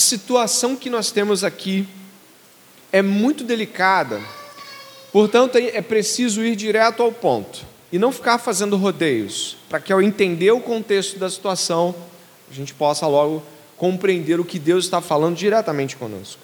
[0.00, 1.86] A situação que nós temos aqui
[2.90, 4.18] é muito delicada,
[5.12, 10.00] portanto, é preciso ir direto ao ponto e não ficar fazendo rodeios, para que ao
[10.00, 11.94] entender o contexto da situação,
[12.50, 13.42] a gente possa logo
[13.76, 16.40] compreender o que Deus está falando diretamente conosco.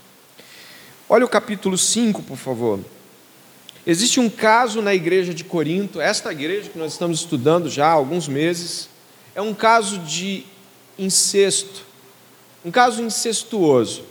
[1.09, 2.79] Olha o capítulo 5, por favor.
[3.87, 7.93] Existe um caso na igreja de Corinto, esta igreja que nós estamos estudando já há
[7.93, 8.91] alguns meses,
[9.35, 10.45] é um caso de
[10.99, 11.86] incesto,
[12.65, 14.05] um caso incestuoso.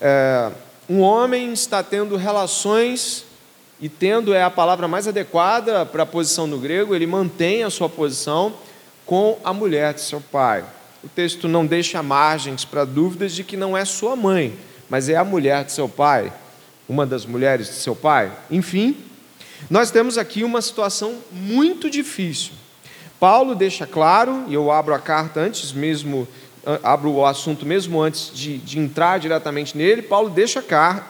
[0.00, 0.50] É,
[0.88, 3.24] um homem está tendo relações
[3.80, 7.70] e tendo é a palavra mais adequada para a posição no grego, ele mantém a
[7.70, 8.54] sua posição
[9.04, 10.64] com a mulher de seu pai.
[11.02, 14.56] O texto não deixa margens para dúvidas de que não é sua mãe,
[14.88, 16.32] mas é a mulher de seu pai,
[16.88, 18.32] uma das mulheres de seu pai.
[18.50, 18.96] Enfim,
[19.68, 22.52] nós temos aqui uma situação muito difícil.
[23.18, 26.28] Paulo deixa claro, e eu abro a carta antes mesmo,
[26.82, 30.62] abro o assunto mesmo antes de, de entrar diretamente nele, Paulo deixa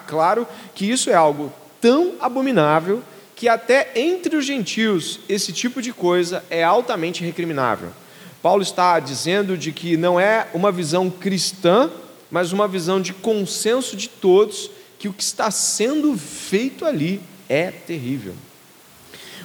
[0.07, 3.01] claro que isso é algo tão abominável
[3.35, 7.89] que até entre os gentios esse tipo de coisa é altamente recriminável.
[8.41, 11.89] Paulo está dizendo de que não é uma visão cristã,
[12.29, 17.71] mas uma visão de consenso de todos que o que está sendo feito ali é
[17.71, 18.33] terrível.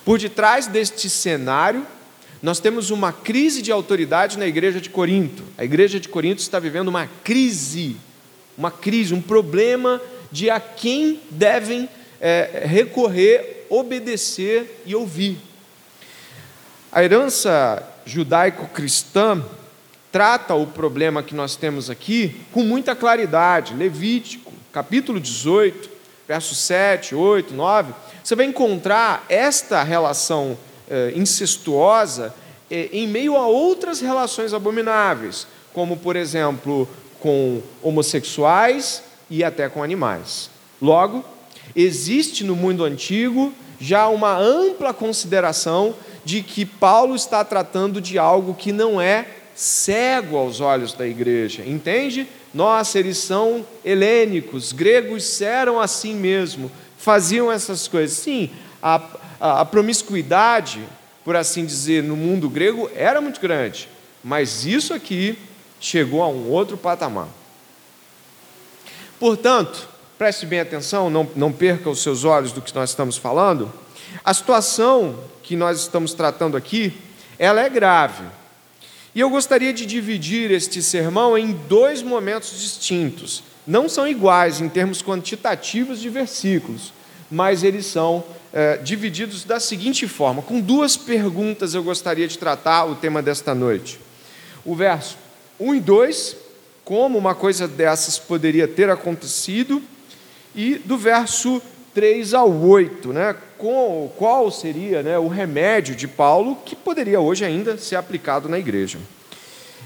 [0.05, 1.87] Por detrás deste cenário,
[2.43, 5.43] nós temos uma crise de autoridade na igreja de Corinto.
[5.59, 7.97] A igreja de Corinto está vivendo uma crise,
[8.57, 10.01] uma crise, um problema
[10.33, 11.89] de a quem devem
[12.21, 15.39] é, recorrer, obedecer e ouvir.
[16.91, 19.45] A herança judaico-cristã
[20.11, 23.75] trata o problema que nós temos aqui com muita claridade.
[23.75, 25.91] Levítico, capítulo 18,
[26.27, 30.57] versos 7, 8, 9, você vai encontrar esta relação
[31.15, 32.35] incestuosa
[32.71, 36.89] eh, em meio a outras relações abomináveis, como, por exemplo,
[37.19, 40.51] com homossexuais e até com animais.
[40.81, 41.25] Logo,
[41.75, 45.95] existe no mundo antigo já uma ampla consideração
[46.25, 51.63] de que Paulo está tratando de algo que não é cego aos olhos da igreja,
[51.67, 52.27] entende?
[52.53, 58.17] Nossa, eles são helênicos, gregos eram assim mesmo, faziam essas coisas.
[58.17, 58.51] Sim,
[58.83, 59.01] a,
[59.41, 60.81] a, promiscuidade,
[61.25, 63.89] por assim dizer, no mundo grego era muito grande,
[64.23, 65.39] mas isso aqui
[65.81, 67.29] chegou a um outro patamar.
[69.19, 73.73] Portanto, preste bem atenção, não, não perca os seus olhos do que nós estamos falando.
[74.25, 76.93] A situação que nós estamos tratando aqui,
[77.39, 78.25] ela é grave.
[79.15, 83.43] E eu gostaria de dividir este sermão em dois momentos distintos.
[83.67, 86.93] Não são iguais em termos quantitativos de versículos,
[87.31, 92.85] mas eles são é, divididos da seguinte forma: com duas perguntas eu gostaria de tratar
[92.85, 94.01] o tema desta noite.
[94.65, 95.17] O verso
[95.59, 96.37] 1 e 2,
[96.85, 99.83] como uma coisa dessas poderia ter acontecido,
[100.55, 101.63] e do verso
[101.95, 103.37] 3 ao 8, né?
[103.59, 108.59] Com, qual seria né, o remédio de Paulo que poderia hoje ainda ser aplicado na
[108.59, 108.99] igreja.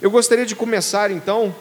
[0.01, 1.55] Eu gostaria de começar então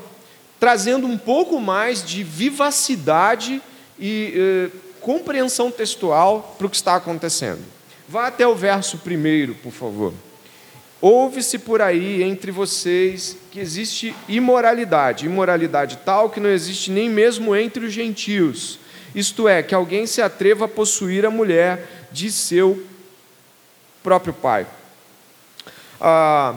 [0.59, 3.61] trazendo um pouco mais de vivacidade
[3.99, 7.61] e eh, compreensão textual para o que está acontecendo.
[8.07, 10.13] Vá até o verso primeiro, por favor.
[11.01, 17.55] Ouve-se por aí entre vocês que existe imoralidade, imoralidade tal que não existe nem mesmo
[17.55, 18.79] entre os gentios
[19.15, 22.83] isto é, que alguém se atreva a possuir a mulher de seu
[24.01, 24.65] próprio pai.
[26.01, 26.55] Ah,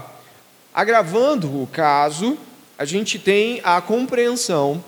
[0.75, 2.39] agravando o caso,
[2.79, 4.83] a gente tem a compreensão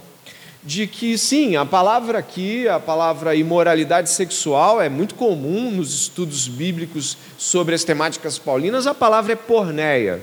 [0.63, 6.49] de que, sim, a palavra aqui, a palavra imoralidade sexual, é muito comum nos estudos
[6.49, 10.21] bíblicos sobre as temáticas paulinas, a palavra é porneia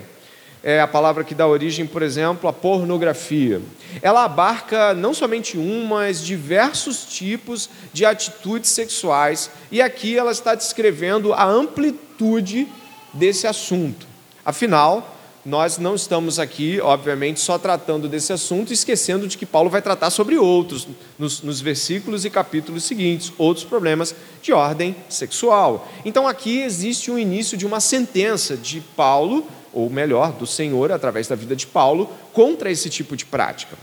[0.67, 3.61] é a palavra que dá origem, por exemplo, à pornografia.
[4.01, 10.55] Ela abarca não somente um, mas diversos tipos de atitudes sexuais, e aqui ela está
[10.55, 12.67] descrevendo a amplitude
[13.13, 14.07] desse assunto.
[14.43, 15.14] Afinal,
[15.45, 20.09] nós não estamos aqui, obviamente, só tratando desse assunto, esquecendo de que Paulo vai tratar
[20.09, 20.87] sobre outros
[21.19, 25.87] nos, nos, versículos e capítulos seguintes, outros problemas de ordem sexual.
[26.03, 29.45] Então aqui existe um início de uma sentença de Paulo
[29.75, 33.77] ou melhor, do Senhor, através da vida de Paulo, contra esse tipo de prática.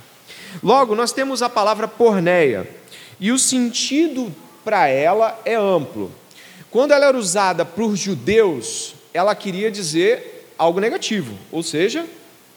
[0.62, 2.69] Logo, nós temos a palavra porneia,
[3.20, 6.11] e o sentido para ela é amplo.
[6.70, 10.31] Quando ela era usada por judeus, ela queria dizer
[10.62, 12.06] algo negativo, ou seja,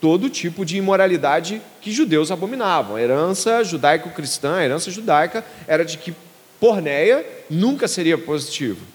[0.00, 2.94] todo tipo de imoralidade que judeus abominavam.
[2.94, 6.14] A herança judaico-cristã, a herança judaica, era de que
[6.60, 8.86] porneia nunca seria positivo.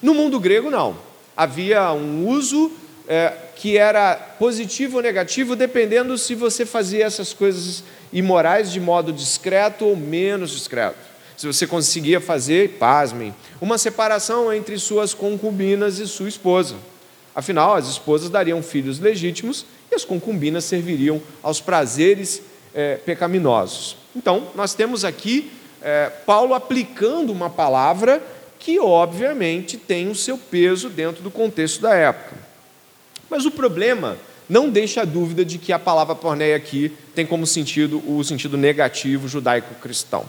[0.00, 0.96] No mundo grego, não.
[1.36, 2.70] Havia um uso
[3.08, 7.82] é, que era positivo ou negativo, dependendo se você fazia essas coisas
[8.12, 10.98] imorais de modo discreto ou menos discreto.
[11.36, 16.76] Se você conseguia fazer, pasmem, uma separação entre suas concubinas e sua esposa.
[17.36, 22.40] Afinal, as esposas dariam filhos legítimos e as concubinas serviriam aos prazeres
[22.74, 23.98] é, pecaminosos.
[24.16, 25.52] Então, nós temos aqui
[25.82, 28.22] é, Paulo aplicando uma palavra
[28.58, 32.36] que, obviamente, tem o seu peso dentro do contexto da época.
[33.28, 34.16] Mas o problema
[34.48, 38.56] não deixa a dúvida de que a palavra porneia aqui tem como sentido o sentido
[38.56, 40.24] negativo judaico-cristão.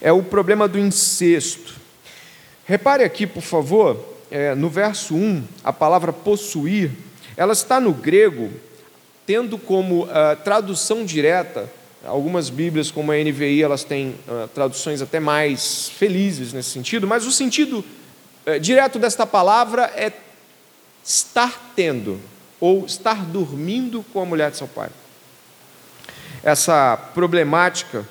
[0.00, 1.74] É o problema do incesto.
[2.64, 6.90] Repare aqui, por favor, é, no verso 1, a palavra possuir,
[7.36, 8.50] ela está no grego,
[9.26, 10.08] tendo como uh,
[10.42, 11.70] tradução direta,
[12.04, 17.26] algumas Bíblias, como a NVI, elas têm uh, traduções até mais felizes nesse sentido, mas
[17.26, 17.84] o sentido
[18.46, 20.12] uh, direto desta palavra é
[21.04, 22.20] estar tendo
[22.60, 24.88] ou estar dormindo com a mulher de seu pai.
[26.42, 28.06] Essa problemática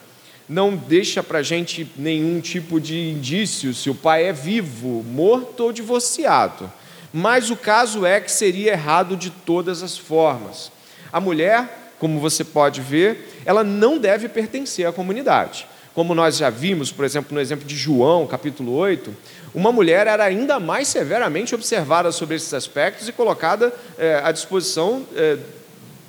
[0.47, 5.62] não deixa para a gente nenhum tipo de indício se o pai é vivo, morto
[5.62, 6.71] ou divorciado.
[7.12, 10.71] Mas o caso é que seria errado de todas as formas.
[11.12, 15.65] A mulher, como você pode ver, ela não deve pertencer à comunidade.
[15.94, 19.15] Como nós já vimos, por exemplo, no exemplo de João, capítulo 8,
[19.53, 25.07] uma mulher era ainda mais severamente observada sobre esses aspectos e colocada é, à disposição
[25.15, 25.38] é,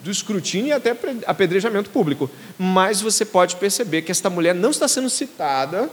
[0.03, 2.29] do escrutínio e até apedrejamento público.
[2.59, 5.91] Mas você pode perceber que esta mulher não está sendo citada.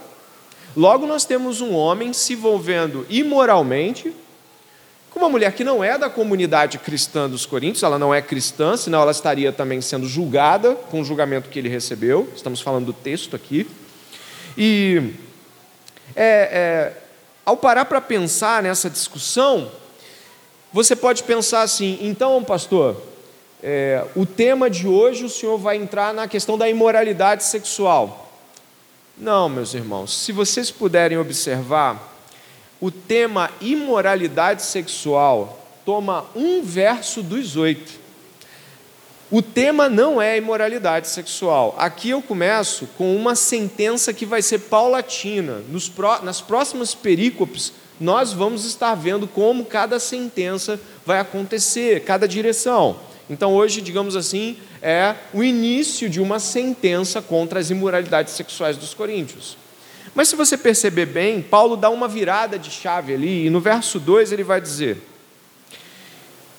[0.75, 4.13] Logo, nós temos um homem se envolvendo imoralmente
[5.13, 8.75] com uma mulher que não é da comunidade cristã dos Coríntios, ela não é cristã,
[8.75, 12.27] senão ela estaria também sendo julgada com o julgamento que ele recebeu.
[12.35, 13.67] Estamos falando do texto aqui.
[14.57, 15.13] E
[16.15, 17.03] é, é,
[17.45, 19.71] ao parar para pensar nessa discussão,
[20.71, 22.99] você pode pensar assim: então, pastor,
[23.65, 28.29] é, o tema de hoje o senhor vai entrar na questão da imoralidade sexual.
[29.17, 32.13] Não, meus irmãos, se vocês puderem observar,
[32.81, 38.03] o tema imoralidade sexual toma um verso dos oito.
[39.31, 41.73] O tema não é imoralidade sexual.
[41.77, 45.63] Aqui eu começo com uma sentença que vai ser paulatina.
[45.69, 45.89] Nos,
[46.21, 52.97] nas próximas perícopes, nós vamos estar vendo como cada sentença vai acontecer, cada direção.
[53.33, 58.93] Então, hoje, digamos assim, é o início de uma sentença contra as imoralidades sexuais dos
[58.93, 59.57] coríntios.
[60.15, 63.99] Mas se você perceber bem, Paulo dá uma virada de chave ali, e no verso
[63.99, 65.01] 2 ele vai dizer: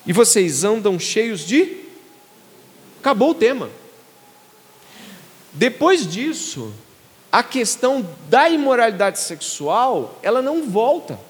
[0.05, 1.85] E vocês andam cheios de
[3.05, 3.69] Acabou o tema.
[5.53, 6.73] Depois disso,
[7.31, 11.21] a questão da imoralidade sexual, ela não volta.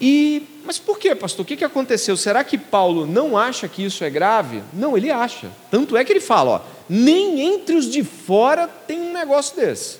[0.00, 1.44] E, mas por quê, pastor?
[1.44, 2.16] O que, que aconteceu?
[2.16, 4.62] Será que Paulo não acha que isso é grave?
[4.72, 5.50] Não, ele acha.
[5.70, 9.98] Tanto é que ele fala, ó, nem entre os de fora tem um negócio desse.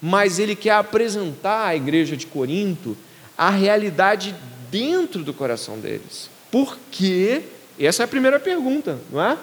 [0.00, 2.96] Mas ele quer apresentar à igreja de Corinto
[3.38, 4.34] a realidade
[4.70, 6.28] dentro do coração deles.
[6.50, 7.42] Por quê?
[7.78, 9.38] Essa é a primeira pergunta, não é?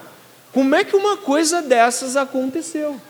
[0.52, 3.00] Como é que uma coisa dessas aconteceu?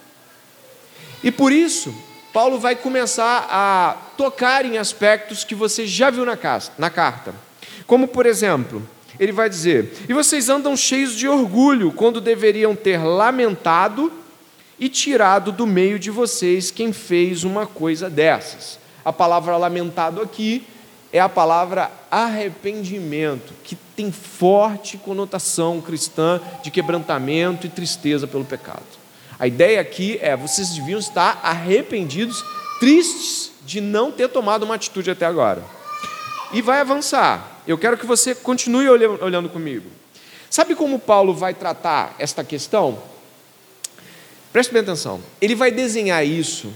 [1.23, 1.95] E por isso,
[2.33, 6.39] Paulo vai começar a tocar em aspectos que você já viu na,
[6.79, 7.35] na carta.
[7.87, 8.87] Como, por exemplo,
[9.19, 14.13] ele vai dizer: E vocês andam cheios de orgulho, quando deveriam ter lamentado
[14.79, 18.79] e tirado do meio de vocês quem fez uma coisa dessas.
[19.05, 20.65] A palavra lamentado aqui
[21.13, 29.01] é a palavra arrependimento, que tem forte conotação cristã de quebrantamento e tristeza pelo pecado.
[29.41, 32.45] A ideia aqui é: vocês deviam estar arrependidos,
[32.79, 35.65] tristes de não ter tomado uma atitude até agora.
[36.53, 37.63] E vai avançar.
[37.67, 39.89] Eu quero que você continue olhando comigo.
[40.51, 42.99] Sabe como Paulo vai tratar esta questão?
[44.53, 45.21] Preste bem atenção.
[45.41, 46.73] Ele vai desenhar isso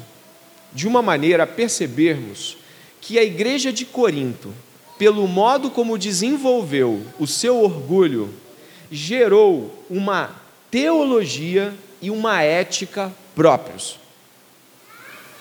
[0.72, 2.56] de uma maneira a percebermos
[3.00, 4.54] que a igreja de Corinto,
[4.96, 8.32] pelo modo como desenvolveu o seu orgulho,
[8.90, 10.30] gerou uma
[10.70, 13.98] teologia e uma ética próprios.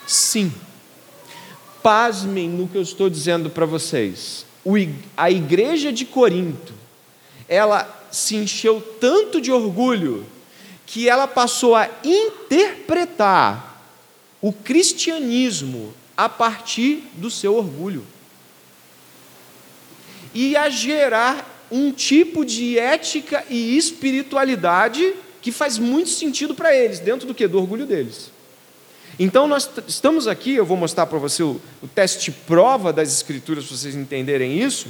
[0.07, 0.49] Sim.
[1.81, 4.45] Pasmem no que eu estou dizendo para vocês.
[5.17, 6.73] A igreja de Corinto,
[7.49, 10.25] ela se encheu tanto de orgulho
[10.85, 13.83] que ela passou a interpretar
[14.41, 18.05] o cristianismo a partir do seu orgulho.
[20.33, 25.13] E a gerar um tipo de ética e espiritualidade
[25.43, 27.45] que faz muito sentido para eles, dentro do que?
[27.47, 28.31] Do orgulho deles.
[29.19, 33.65] Então, nós estamos aqui, eu vou mostrar para você o, o teste prova das Escrituras,
[33.65, 34.87] para vocês entenderem isso.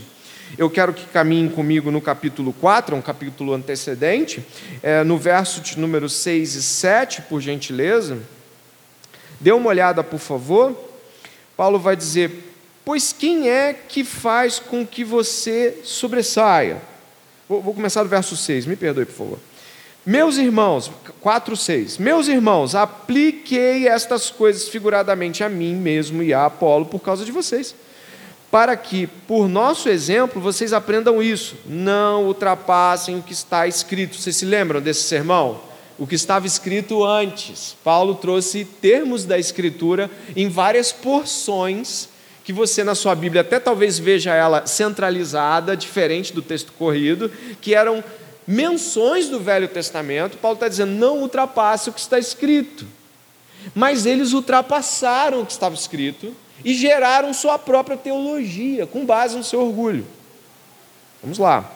[0.55, 4.45] Eu quero que caminhem comigo no capítulo 4, um capítulo antecedente,
[4.83, 8.19] é, no verso de número 6 e 7, por gentileza.
[9.39, 10.77] Dê uma olhada, por favor.
[11.57, 12.31] Paulo vai dizer:
[12.85, 16.79] Pois quem é que faz com que você sobressaia?
[17.49, 19.39] Vou, vou começar do verso 6, me perdoe, por favor.
[20.05, 20.91] Meus irmãos,
[21.21, 21.97] 4, 6.
[21.97, 27.31] Meus irmãos, apliquei estas coisas figuradamente a mim mesmo e a Apolo por causa de
[27.31, 27.73] vocês,
[28.51, 31.55] para que, por nosso exemplo, vocês aprendam isso.
[31.65, 34.17] Não ultrapassem o que está escrito.
[34.17, 35.61] Vocês se lembram desse sermão?
[35.97, 37.77] O que estava escrito antes.
[37.81, 42.09] Paulo trouxe termos da Escritura em várias porções
[42.43, 47.31] que você na sua Bíblia até talvez veja ela centralizada, diferente do texto corrido,
[47.61, 48.03] que eram
[48.47, 50.37] menções do Velho Testamento.
[50.37, 52.85] Paulo está dizendo: não ultrapasse o que está escrito.
[53.73, 59.43] Mas eles ultrapassaram o que estava escrito e geraram sua própria teologia, com base no
[59.43, 60.05] seu orgulho.
[61.21, 61.71] Vamos lá.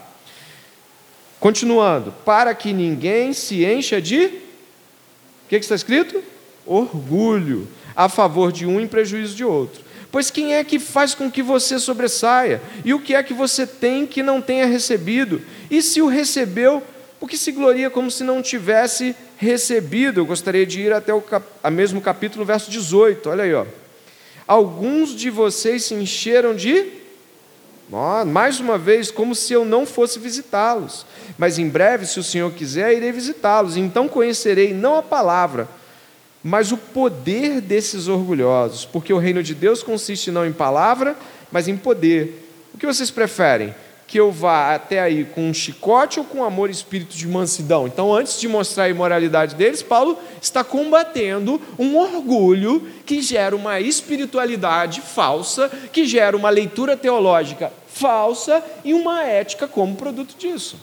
[1.39, 4.25] Continuando, para que ninguém se encha de.
[4.25, 6.21] O que, que está escrito?
[6.65, 9.87] Orgulho, a favor de um em prejuízo de outro.
[10.11, 12.61] Pois quem é que faz com que você sobressaia?
[12.83, 15.41] E o que é que você tem que não tenha recebido?
[15.69, 16.81] E se o recebeu,
[17.19, 20.19] por que se gloria como se não tivesse recebido?
[20.19, 21.45] Eu gostaria de ir até o cap...
[21.71, 23.29] mesmo capítulo, verso 18.
[23.29, 23.65] Olha aí, ó.
[24.47, 26.97] Alguns de vocês se encheram de
[28.25, 31.05] mais uma vez, como se eu não fosse visitá-los.
[31.37, 33.77] Mas em breve, se o Senhor quiser, irei visitá-los.
[33.77, 35.69] Então conhecerei não a palavra,
[36.43, 41.15] mas o poder desses orgulhosos, porque o reino de Deus consiste não em palavra,
[41.51, 42.43] mas em poder.
[42.73, 43.73] O que vocês preferem?
[44.07, 47.85] Que eu vá até aí com um chicote ou com amor e espírito de mansidão?
[47.85, 53.79] Então, antes de mostrar a imoralidade deles, Paulo está combatendo um orgulho que gera uma
[53.81, 60.79] espiritualidade falsa, que gera uma leitura teológica falsa e uma ética como produto disso.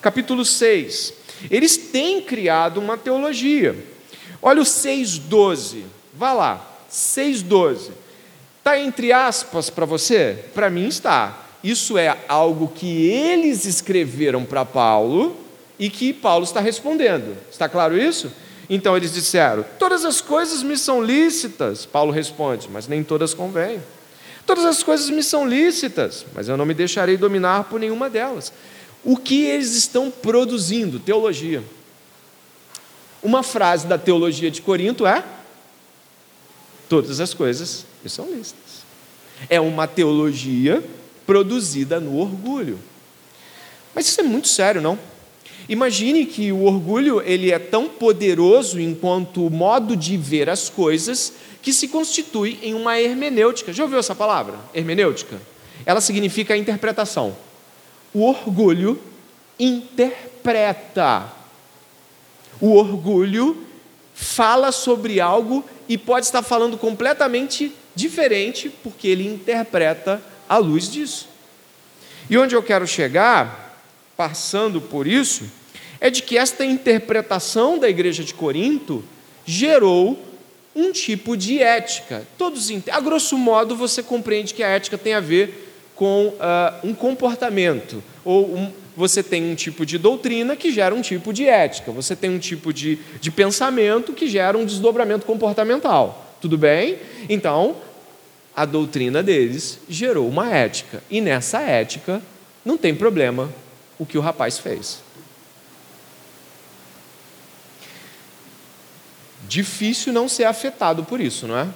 [0.00, 1.14] Capítulo 6.
[1.50, 3.74] Eles têm criado uma teologia
[4.46, 5.82] Olha o 6,12.
[6.14, 6.78] Vá lá.
[6.90, 7.90] 6,12.
[8.58, 10.44] Está entre aspas para você?
[10.54, 11.45] Para mim está.
[11.66, 15.36] Isso é algo que eles escreveram para Paulo
[15.76, 17.36] e que Paulo está respondendo.
[17.50, 18.30] Está claro isso?
[18.70, 21.84] Então eles disseram: Todas as coisas me são lícitas.
[21.84, 23.82] Paulo responde: Mas nem todas convêm.
[24.46, 28.52] Todas as coisas me são lícitas, mas eu não me deixarei dominar por nenhuma delas.
[29.02, 31.00] O que eles estão produzindo?
[31.00, 31.64] Teologia.
[33.20, 35.24] Uma frase da teologia de Corinto é:
[36.88, 38.86] Todas as coisas me são lícitas.
[39.50, 40.80] É uma teologia
[41.26, 42.78] produzida no orgulho.
[43.94, 44.98] Mas isso é muito sério, não?
[45.68, 51.72] Imagine que o orgulho ele é tão poderoso enquanto modo de ver as coisas que
[51.72, 53.72] se constitui em uma hermenêutica.
[53.72, 54.54] Já ouviu essa palavra?
[54.72, 55.40] Hermenêutica?
[55.84, 57.36] Ela significa interpretação.
[58.14, 59.00] O orgulho
[59.58, 61.32] interpreta
[62.60, 63.64] o orgulho
[64.14, 71.28] fala sobre algo e pode estar falando completamente diferente, porque ele interpreta à luz disso.
[72.28, 73.82] E onde eu quero chegar,
[74.16, 75.44] passando por isso,
[76.00, 79.04] é de que esta interpretação da igreja de Corinto
[79.44, 80.18] gerou
[80.74, 82.26] um tipo de ética.
[82.36, 86.92] Todos, a grosso modo, você compreende que a ética tem a ver com uh, um
[86.92, 91.90] comportamento ou um, você tem um tipo de doutrina que gera um tipo de ética,
[91.90, 96.36] você tem um tipo de, de pensamento que gera um desdobramento comportamental.
[96.40, 96.98] Tudo bem?
[97.28, 97.76] Então,
[98.56, 102.22] a doutrina deles gerou uma ética, e nessa ética
[102.64, 103.52] não tem problema
[103.98, 105.04] o que o rapaz fez.
[109.46, 111.68] Difícil não ser afetado por isso, não é?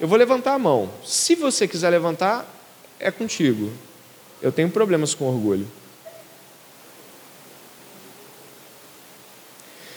[0.00, 0.90] Eu vou levantar a mão.
[1.04, 2.44] Se você quiser levantar,
[2.98, 3.72] é contigo.
[4.42, 5.66] Eu tenho problemas com orgulho.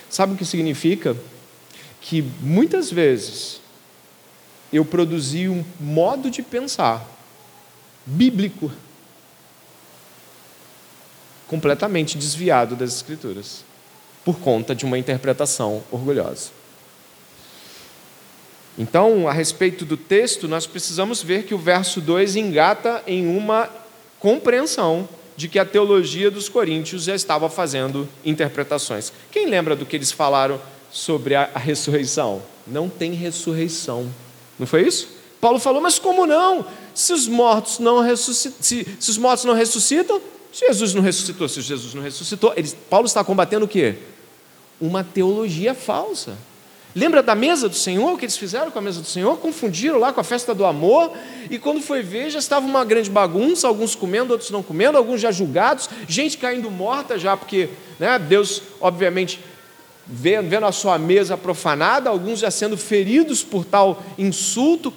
[0.10, 1.18] Sabe o que significa?
[2.00, 3.59] Que muitas vezes
[4.72, 7.06] eu produzi um modo de pensar
[8.06, 8.72] bíblico
[11.48, 13.64] completamente desviado das Escrituras,
[14.24, 16.52] por conta de uma interpretação orgulhosa.
[18.78, 23.70] Então, a respeito do texto, nós precisamos ver que o verso 2 engata em uma
[24.20, 29.12] compreensão de que a teologia dos coríntios já estava fazendo interpretações.
[29.32, 30.62] Quem lembra do que eles falaram
[30.92, 32.42] sobre a, ressurreição?
[32.68, 34.10] Não tem ressurreição.
[34.60, 35.08] Não foi isso?
[35.40, 36.66] Paulo falou, mas como não?
[36.94, 41.62] Se os mortos não ressuscitam, se, se, os mortos não ressuscitam, Jesus não ressuscitou, se
[41.62, 42.54] Jesus não ressuscitou,
[42.90, 43.96] Paulo está combatendo o quê?
[44.82, 46.38] Uma teologia falsa.
[46.96, 49.38] Lembra da mesa do Senhor, o que eles fizeram com a mesa do Senhor?
[49.38, 51.12] Confundiram lá com a festa do amor,
[51.50, 55.22] e quando foi ver, já estava uma grande bagunça, alguns comendo, outros não comendo, alguns
[55.22, 59.40] já julgados, gente caindo morta já, porque né, Deus, obviamente,
[60.12, 64.92] vendo, a sua mesa profanada, alguns já sendo feridos por tal insulto.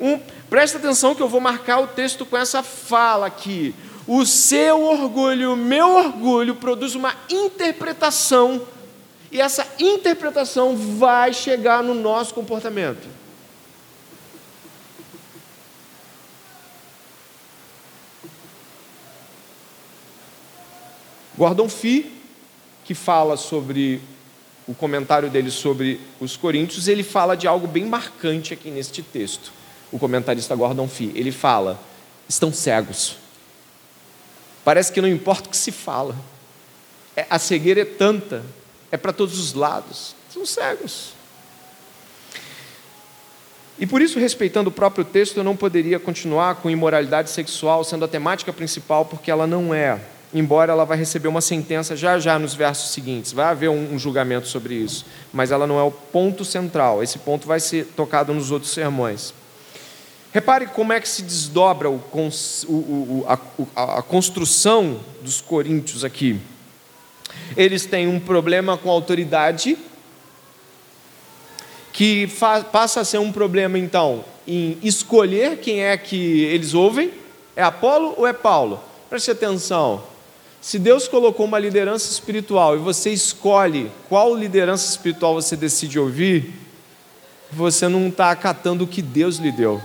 [0.00, 0.18] Um,
[0.50, 3.72] presta atenção que eu vou marcar o texto com essa fala aqui.
[4.08, 8.62] O seu orgulho, o meu orgulho, produz uma interpretação
[9.30, 13.08] e essa interpretação vai chegar no nosso comportamento.
[21.36, 22.10] Gordon Fee,
[22.84, 24.00] que fala sobre
[24.66, 29.52] o comentário dele sobre os coríntios, ele fala de algo bem marcante aqui neste texto.
[29.92, 31.80] O comentarista Gordon Fee, ele fala:
[32.28, 33.16] estão cegos.
[34.64, 36.16] Parece que não importa o que se fala.
[37.14, 38.42] É, a cegueira é tanta
[38.90, 41.12] é para todos os lados, são cegos.
[43.78, 48.04] E por isso, respeitando o próprio texto, eu não poderia continuar com imoralidade sexual sendo
[48.04, 50.00] a temática principal, porque ela não é.
[50.34, 53.98] Embora ela vai receber uma sentença já já nos versos seguintes, vai haver um, um
[53.98, 57.02] julgamento sobre isso, mas ela não é o ponto central.
[57.02, 59.32] Esse ponto vai ser tocado nos outros sermões.
[60.32, 62.02] Repare como é que se desdobra o,
[62.68, 66.38] o, a, a construção dos coríntios aqui.
[67.56, 69.78] Eles têm um problema com a autoridade,
[71.92, 72.28] que
[72.70, 77.10] passa a ser um problema, então, em escolher quem é que eles ouvem:
[77.54, 78.78] é Apolo ou é Paulo?
[79.08, 80.15] Preste atenção.
[80.66, 86.52] Se Deus colocou uma liderança espiritual e você escolhe qual liderança espiritual você decide ouvir,
[87.52, 89.80] você não está acatando o que Deus lhe deu.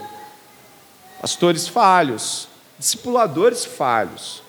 [1.21, 2.47] Pastores falhos,
[2.79, 4.41] discipuladores falhos,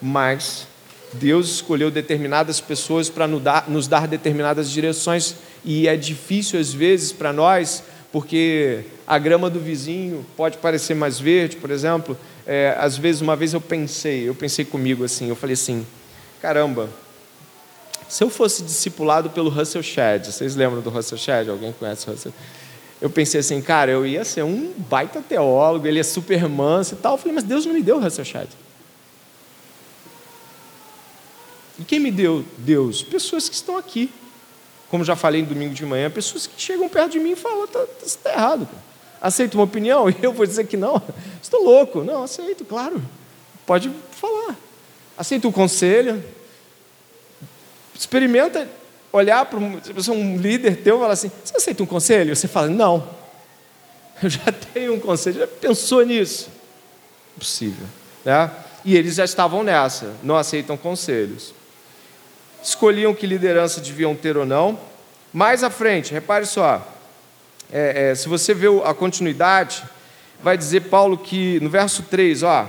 [0.00, 0.64] mas
[1.12, 7.32] Deus escolheu determinadas pessoas para nos dar determinadas direções e é difícil às vezes para
[7.32, 7.82] nós,
[8.12, 12.16] porque a grama do vizinho pode parecer mais verde, por exemplo.
[12.46, 15.86] É, às vezes, uma vez eu pensei, eu pensei comigo assim, eu falei assim,
[16.40, 16.88] caramba,
[18.08, 21.48] se eu fosse discipulado pelo Russell Shedd, vocês lembram do Russell Shedd?
[21.48, 22.32] Alguém conhece o Russell?
[23.00, 26.96] Eu pensei assim, cara, eu ia ser um baita teólogo, ele é super manso e
[26.98, 27.14] tal.
[27.14, 28.48] Eu falei, mas Deus não me deu o Russell Shedd.
[31.78, 33.02] E quem me deu Deus?
[33.02, 34.12] Pessoas que estão aqui.
[34.90, 37.64] Como já falei no domingo de manhã, pessoas que chegam perto de mim e falam:
[37.64, 38.66] está tá, tá errado.
[38.66, 38.89] Cara.
[39.20, 40.08] Aceita uma opinião?
[40.10, 41.02] E eu vou dizer que não.
[41.42, 42.02] Estou louco.
[42.02, 43.02] Não, aceito, claro.
[43.66, 44.56] Pode falar.
[45.16, 46.22] Aceita o conselho.
[47.94, 48.68] Experimenta
[49.12, 49.80] olhar para um,
[50.12, 52.34] um líder teu e falar assim: Você aceita um conselho?
[52.34, 53.06] Você fala: Não.
[54.22, 55.40] Eu já tenho um conselho.
[55.40, 56.48] Já pensou nisso?
[57.36, 57.86] Impossível.
[58.24, 58.50] Né?
[58.84, 61.54] E eles já estavam nessa, não aceitam conselhos
[62.62, 64.78] escolhiam que liderança deviam ter ou não.
[65.32, 66.86] Mais à frente, repare só,
[67.72, 69.82] é, é, se você vê a continuidade,
[70.42, 72.68] vai dizer Paulo que no verso 3, ó,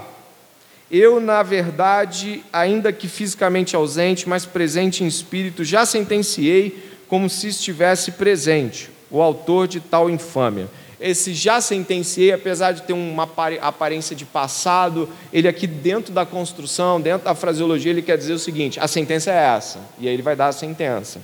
[0.90, 7.48] eu, na verdade, ainda que fisicamente ausente, mas presente em espírito, já sentenciei como se
[7.48, 10.68] estivesse presente, o autor de tal infâmia
[11.02, 13.28] esse já sentenciei, apesar de ter uma
[13.60, 18.40] aparência de passado, ele aqui dentro da construção, dentro da fraseologia, ele quer dizer o
[18.40, 21.20] seguinte: a sentença é essa, e aí ele vai dar a sentença.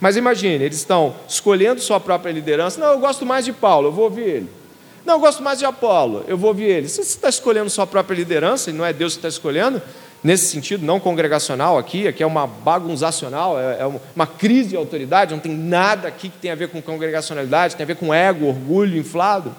[0.00, 2.80] Mas imagine, eles estão escolhendo sua própria liderança.
[2.80, 4.62] Não, eu gosto mais de Paulo, eu vou ouvir ele.
[5.04, 6.88] Não, eu gosto mais de Apolo, eu vou ouvir ele.
[6.88, 9.82] Se você está escolhendo sua própria liderança, e não é Deus que está escolhendo,
[10.22, 15.34] nesse sentido, não congregacional aqui, aqui é uma bagunçacional, é, é uma crise de autoridade,
[15.34, 18.46] não tem nada aqui que tenha a ver com congregacionalidade, tem a ver com ego,
[18.46, 19.52] orgulho inflado.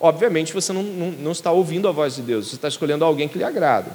[0.00, 3.28] Obviamente você não, não, não está ouvindo a voz de Deus, você está escolhendo alguém
[3.28, 3.90] que lhe agrada.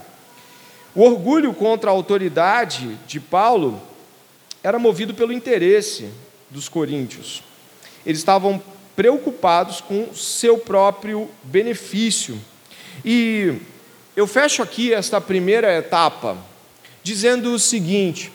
[0.94, 3.82] O orgulho contra a autoridade de Paulo
[4.64, 6.10] era movido pelo interesse
[6.50, 7.44] dos coríntios.
[8.06, 8.62] Eles estavam
[8.96, 12.38] preocupados com seu próprio benefício.
[13.04, 13.56] E
[14.16, 16.38] eu fecho aqui esta primeira etapa
[17.04, 18.32] dizendo o seguinte: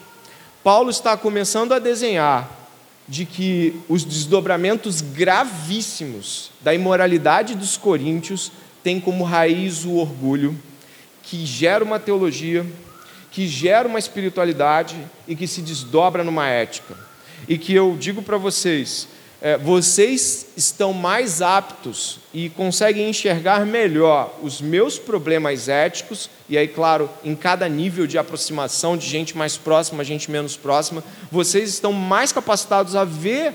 [0.64, 2.50] Paulo está começando a desenhar
[3.08, 8.50] de que os desdobramentos gravíssimos da imoralidade dos coríntios
[8.82, 10.58] têm como raiz o orgulho,
[11.22, 12.66] que gera uma teologia,
[13.30, 16.96] que gera uma espiritualidade e que se desdobra numa ética.
[17.48, 19.08] E que eu digo para vocês,
[19.40, 26.66] é, vocês estão mais aptos e conseguem enxergar melhor os meus problemas éticos, e aí,
[26.66, 31.92] claro, em cada nível de aproximação de gente mais próxima, gente menos próxima, vocês estão
[31.92, 33.54] mais capacitados a ver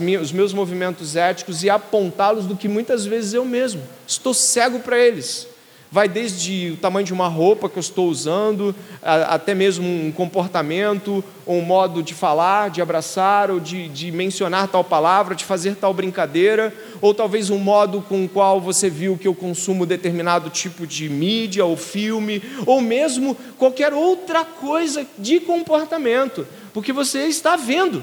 [0.00, 3.82] minhas, os meus movimentos éticos e apontá-los do que muitas vezes eu mesmo.
[4.06, 5.46] Estou cego para eles.
[5.94, 11.22] Vai desde o tamanho de uma roupa que eu estou usando, até mesmo um comportamento,
[11.46, 15.76] ou um modo de falar, de abraçar, ou de, de mencionar tal palavra, de fazer
[15.76, 20.50] tal brincadeira, ou talvez um modo com o qual você viu que eu consumo determinado
[20.50, 27.54] tipo de mídia ou filme, ou mesmo qualquer outra coisa de comportamento, porque você está
[27.54, 28.02] vendo.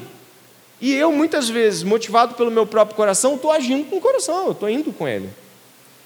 [0.79, 4.69] E eu, muitas vezes, motivado pelo meu próprio coração, estou agindo com o coração, estou
[4.69, 5.29] indo com ele.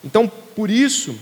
[0.04, 1.15] Então, por isso,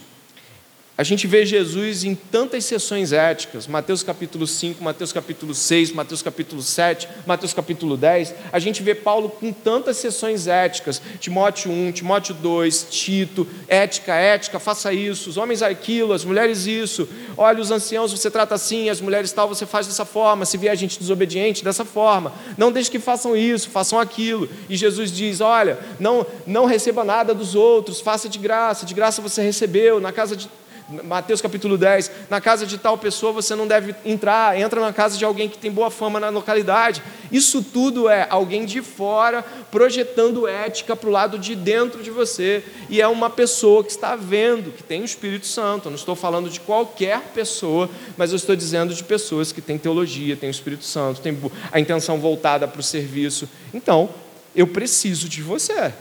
[0.95, 6.21] a gente vê Jesus em tantas sessões éticas, Mateus capítulo 5, Mateus capítulo 6, Mateus
[6.21, 8.35] capítulo 7, Mateus capítulo 10.
[8.51, 14.59] A gente vê Paulo com tantas sessões éticas, Timóteo 1, Timóteo 2, Tito, ética, ética,
[14.59, 17.09] faça isso, os homens aquilo, as mulheres isso.
[17.35, 20.77] Olha, os anciãos você trata assim, as mulheres tal você faz dessa forma, se vier
[20.77, 22.31] gente desobediente, dessa forma.
[22.55, 24.47] Não deixe que façam isso, façam aquilo.
[24.69, 29.23] E Jesus diz: olha, não, não receba nada dos outros, faça de graça, de graça
[29.23, 30.47] você recebeu, na casa de
[31.03, 35.17] Mateus capítulo 10, na casa de tal pessoa você não deve entrar, entra na casa
[35.17, 37.01] de alguém que tem boa fama na localidade.
[37.31, 42.63] Isso tudo é alguém de fora projetando ética para o lado de dentro de você,
[42.89, 45.87] e é uma pessoa que está vendo, que tem o Espírito Santo.
[45.87, 49.77] Eu não estou falando de qualquer pessoa, mas eu estou dizendo de pessoas que têm
[49.77, 51.37] teologia, têm o Espírito Santo, têm
[51.71, 53.49] a intenção voltada para o serviço.
[53.73, 54.09] Então,
[54.55, 55.93] eu preciso de você,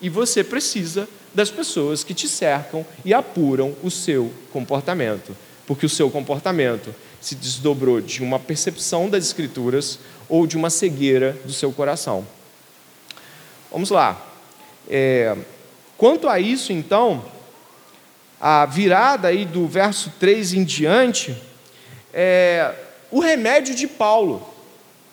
[0.00, 5.36] e você precisa das pessoas que te cercam e apuram o seu comportamento,
[5.66, 11.36] porque o seu comportamento se desdobrou de uma percepção das Escrituras ou de uma cegueira
[11.44, 12.26] do seu coração.
[13.70, 14.26] Vamos lá.
[14.88, 15.36] É,
[15.96, 17.24] quanto a isso, então,
[18.40, 21.36] a virada aí do verso 3 em diante,
[22.12, 22.74] é,
[23.10, 24.48] o remédio de Paulo,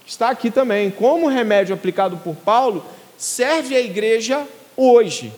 [0.05, 2.83] está aqui também, como remédio aplicado por Paulo,
[3.17, 4.47] serve à igreja
[4.77, 5.33] hoje.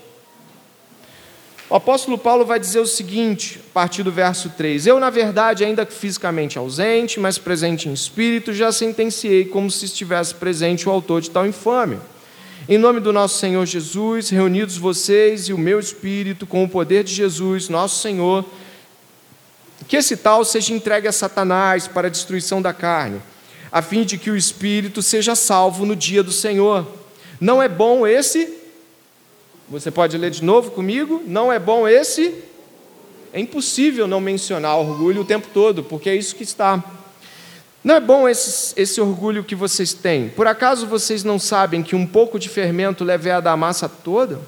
[1.70, 5.64] O apóstolo Paulo vai dizer o seguinte, a partir do verso 3: Eu, na verdade,
[5.64, 11.22] ainda fisicamente ausente, mas presente em espírito, já sentenciei como se estivesse presente o autor
[11.22, 12.02] de tal infâmia.
[12.68, 17.04] Em nome do nosso Senhor Jesus, reunidos vocês e o meu espírito, com o poder
[17.04, 18.44] de Jesus, nosso Senhor,
[19.88, 23.22] que esse tal seja entregue a Satanás para a destruição da carne,
[23.72, 26.88] a fim de que o espírito seja salvo no dia do Senhor.
[27.40, 28.59] Não é bom esse
[29.70, 31.22] você pode ler de novo comigo?
[31.28, 32.34] Não é bom esse?
[33.32, 36.84] É impossível não mencionar orgulho o tempo todo, porque é isso que está.
[37.84, 40.30] Não é bom esse, esse orgulho que vocês têm?
[40.30, 44.40] Por acaso vocês não sabem que um pouco de fermento leva a massa toda?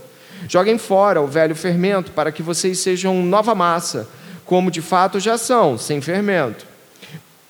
[0.47, 4.09] Joguem fora o velho fermento, para que vocês sejam nova massa,
[4.43, 6.65] como de fato já são, sem fermento.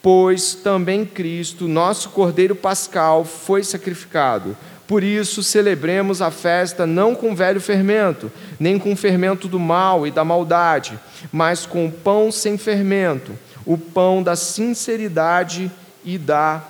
[0.02, 4.58] Pois também Cristo, nosso Cordeiro Pascal, foi sacrificado
[4.92, 10.12] por isso, celebremos a festa não com velho fermento, nem com fermento do mal e
[10.12, 11.00] da maldade,
[11.32, 15.72] mas com o pão sem fermento, o pão da sinceridade
[16.04, 16.62] e da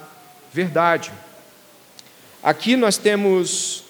[0.53, 1.11] verdade.
[2.43, 3.85] Aqui nós temos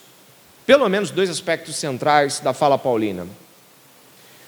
[0.65, 3.27] pelo menos dois aspectos centrais da fala paulina.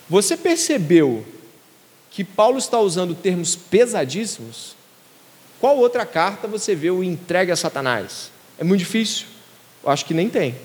[0.10, 1.26] Você percebeu
[2.10, 4.78] que Paulo está usando termos pesadíssimos?
[5.60, 8.32] Qual outra carta você vê o entregue a Satanás?
[8.58, 9.33] É muito difícil.
[9.86, 10.56] Acho que nem tem.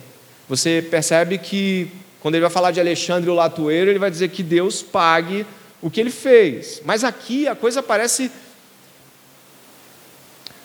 [0.49, 4.43] Você percebe que, quando ele vai falar de Alexandre o Latueiro, ele vai dizer que
[4.43, 5.45] Deus pague
[5.83, 6.81] o que ele fez.
[6.85, 8.31] Mas aqui a coisa parece.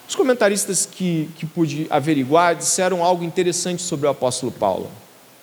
[0.07, 4.89] Os comentaristas que, que pude averiguar disseram algo interessante sobre o apóstolo Paulo.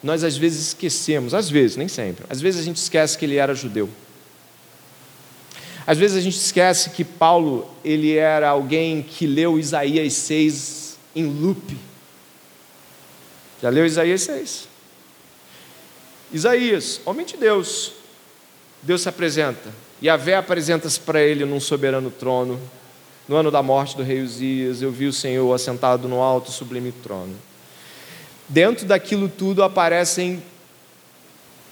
[0.02, 3.36] Nós às vezes esquecemos, às vezes, nem sempre, às vezes a gente esquece que ele
[3.36, 3.88] era judeu.
[5.86, 11.24] Às vezes a gente esquece que Paulo ele era alguém que leu Isaías 6 em
[11.24, 11.76] loop
[13.62, 14.68] já leu Isaías 6?
[16.32, 17.92] Isaías, homem de Deus,
[18.82, 19.70] Deus se apresenta.
[20.00, 22.58] E a Vé apresenta-se para ele num soberano trono.
[23.28, 26.90] No ano da morte do rei Uzias, eu vi o Senhor assentado no alto sublime
[26.90, 27.36] trono.
[28.48, 30.42] Dentro daquilo tudo aparecem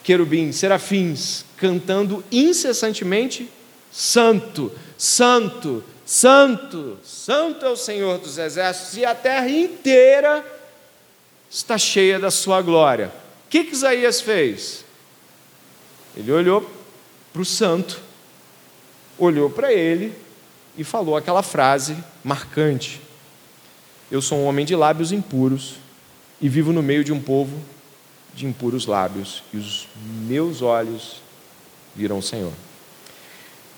[0.03, 3.51] querubins, serafins, cantando incessantemente:
[3.91, 10.45] Santo, Santo, Santo, Santo é o Senhor dos exércitos, e a terra inteira
[11.51, 13.13] está cheia da sua glória.
[13.47, 14.85] O que, que Isaías fez?
[16.17, 16.69] Ele olhou
[17.33, 18.01] para o santo,
[19.19, 20.13] olhou para ele
[20.77, 23.01] e falou aquela frase marcante:
[24.11, 25.77] Eu sou um homem de lábios impuros
[26.41, 27.59] e vivo no meio de um povo
[28.35, 29.89] de impuros lábios, e os
[30.27, 31.21] meus olhos
[31.97, 32.53] viram o Senhor.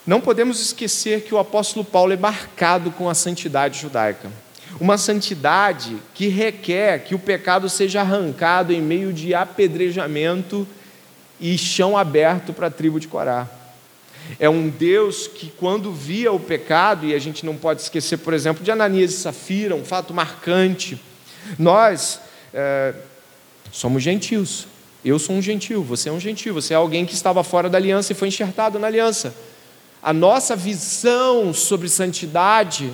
[0.06, 4.30] Não podemos esquecer que o apóstolo Paulo é marcado com a santidade judaica.
[4.78, 10.66] Uma santidade que requer que o pecado seja arrancado em meio de apedrejamento
[11.40, 13.48] e chão aberto para a tribo de Corá.
[14.38, 18.32] É um Deus que, quando via o pecado, e a gente não pode esquecer, por
[18.32, 21.00] exemplo, de Ananias e Safira, um fato marcante.
[21.58, 22.20] Nós
[22.54, 22.94] é,
[23.72, 24.66] somos gentios.
[25.04, 27.78] Eu sou um gentil, você é um gentil, você é alguém que estava fora da
[27.78, 29.34] aliança e foi enxertado na aliança.
[30.02, 32.92] A nossa visão sobre santidade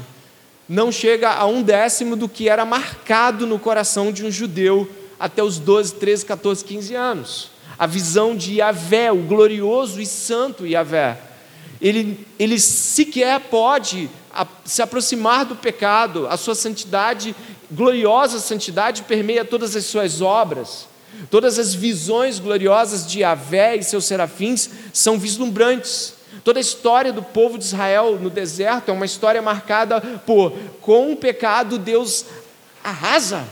[0.68, 5.42] não chega a um décimo do que era marcado no coração de um judeu até
[5.42, 7.50] os 12, 13, 14, 15 anos.
[7.78, 11.20] A visão de Yahvé, o glorioso e santo Yahvé.
[11.80, 14.08] Ele, ele sequer pode
[14.64, 17.34] se aproximar do pecado, a sua santidade,
[17.70, 20.88] gloriosa santidade, permeia todas as suas obras.
[21.30, 26.14] Todas as visões gloriosas de Yahvé e seus serafins são vislumbrantes.
[26.44, 31.12] Toda a história do povo de Israel no deserto é uma história marcada por, com
[31.12, 32.24] o pecado, Deus
[32.82, 33.46] arrasa,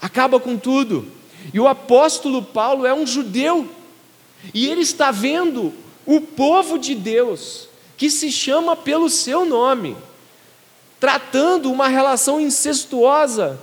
[0.00, 1.10] acaba com tudo.
[1.52, 3.68] E o apóstolo Paulo é um judeu,
[4.54, 5.72] e ele está vendo
[6.04, 9.96] o povo de Deus, que se chama pelo seu nome,
[11.00, 13.58] tratando uma relação incestuosa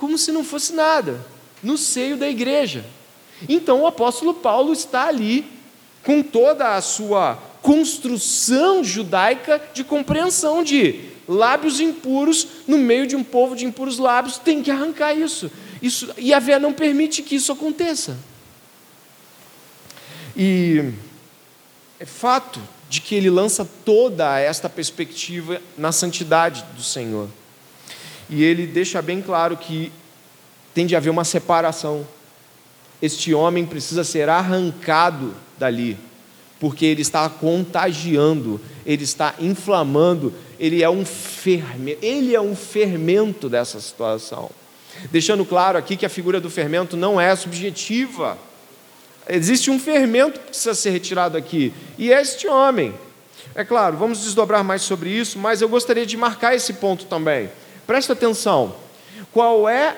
[0.00, 1.20] como se não fosse nada,
[1.62, 2.86] no seio da igreja.
[3.46, 5.44] Então o apóstolo Paulo está ali
[6.02, 13.22] com toda a sua construção judaica de compreensão de lábios impuros no meio de um
[13.22, 15.50] povo de impuros lábios, tem que arrancar isso.
[15.80, 18.18] Isso, e a Vé não permite que isso aconteça.
[20.36, 20.92] E
[21.98, 27.28] é fato de que ele lança toda esta perspectiva na santidade do Senhor.
[28.28, 29.92] E ele deixa bem claro que
[30.74, 32.06] tem de haver uma separação.
[33.00, 35.96] Este homem precisa ser arrancado dali,
[36.60, 43.48] porque ele está contagiando, ele está inflamando, ele é um fermento, ele é um fermento
[43.48, 44.50] dessa situação.
[45.10, 48.36] Deixando claro aqui que a figura do fermento não é subjetiva.
[49.26, 52.92] Existe um fermento que precisa ser retirado aqui, e é este homem.
[53.54, 57.48] É claro, vamos desdobrar mais sobre isso, mas eu gostaria de marcar esse ponto também.
[57.86, 58.74] Presta atenção.
[59.32, 59.96] Qual é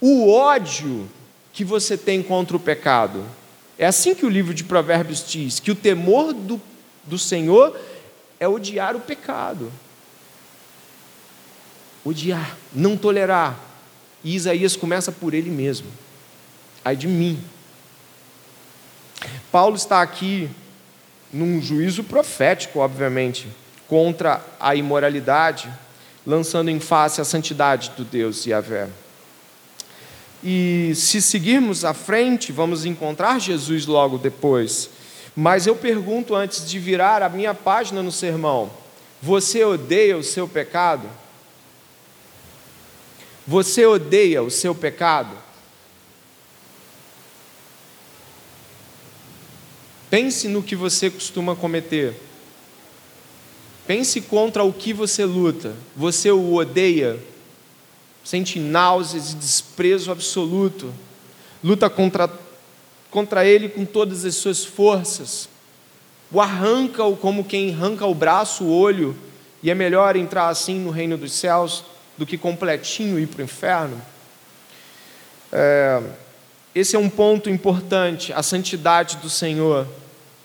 [0.00, 1.08] o ódio
[1.52, 3.24] que você tem contra o pecado?
[3.80, 6.60] É assim que o livro de Provérbios diz: que o temor do,
[7.04, 7.74] do Senhor
[8.38, 9.72] é odiar o pecado.
[12.04, 13.58] Odiar, não tolerar.
[14.22, 15.86] E Isaías começa por ele mesmo.
[16.84, 17.42] Ai de mim.
[19.50, 20.50] Paulo está aqui
[21.32, 23.48] num juízo profético, obviamente,
[23.88, 25.72] contra a imoralidade,
[26.26, 28.90] lançando em face a santidade do Deus Yahvé.
[30.42, 34.90] E se seguirmos à frente, vamos encontrar Jesus logo depois.
[35.36, 38.70] Mas eu pergunto antes de virar a minha página no sermão:
[39.20, 41.08] você odeia o seu pecado?
[43.46, 45.36] Você odeia o seu pecado?
[50.08, 52.14] Pense no que você costuma cometer.
[53.86, 55.74] Pense contra o que você luta.
[55.96, 57.18] Você o odeia,
[58.24, 60.92] sente náuseas e desprezo absoluto.
[61.62, 62.30] Luta contra,
[63.10, 65.48] contra ele com todas as suas forças.
[66.30, 69.16] O arranca-o como quem arranca o braço, o olho,
[69.62, 71.84] e é melhor entrar assim no reino dos céus
[72.16, 74.00] do que completinho ir para o inferno.
[75.52, 76.02] É,
[76.74, 79.86] esse é um ponto importante, a santidade do Senhor.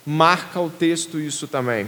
[0.05, 1.87] Marca o texto isso também.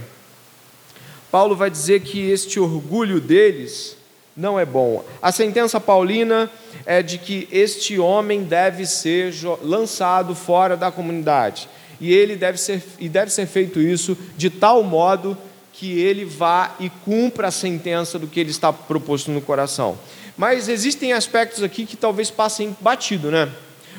[1.30, 3.97] Paulo vai dizer que este orgulho deles
[4.38, 5.04] não é bom.
[5.20, 6.48] A sentença paulina
[6.86, 11.68] é de que este homem deve ser lançado fora da comunidade.
[12.00, 15.36] E ele deve ser e deve ser feito isso de tal modo
[15.72, 19.98] que ele vá e cumpra a sentença do que ele está proposto no coração.
[20.36, 23.50] Mas existem aspectos aqui que talvez passem batido, né?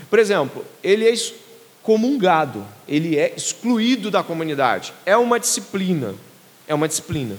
[0.10, 4.94] Por exemplo, ele é excomungado, ele é excluído da comunidade.
[5.06, 6.16] É uma disciplina,
[6.66, 7.36] é uma disciplina.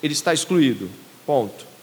[0.00, 0.88] Ele está excluído,
[1.26, 1.73] ponto.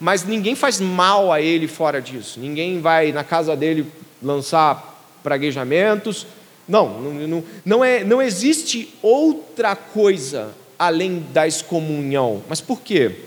[0.00, 2.38] Mas ninguém faz mal a ele fora disso.
[2.38, 3.90] Ninguém vai na casa dele
[4.22, 6.26] lançar praguejamentos.
[6.68, 12.42] Não, não, não, é, não existe outra coisa além da excomunhão.
[12.48, 13.24] Mas por quê?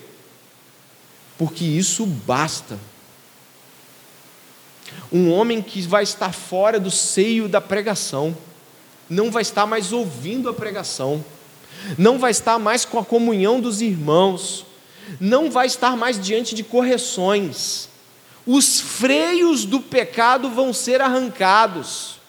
[1.37, 2.77] Porque isso basta.
[5.11, 8.35] Um homem que vai estar fora do seio da pregação,
[9.09, 11.23] não vai estar mais ouvindo a pregação,
[11.97, 14.65] não vai estar mais com a comunhão dos irmãos,
[15.19, 17.89] não vai estar mais diante de correções.
[18.45, 22.19] Os freios do pecado vão ser arrancados.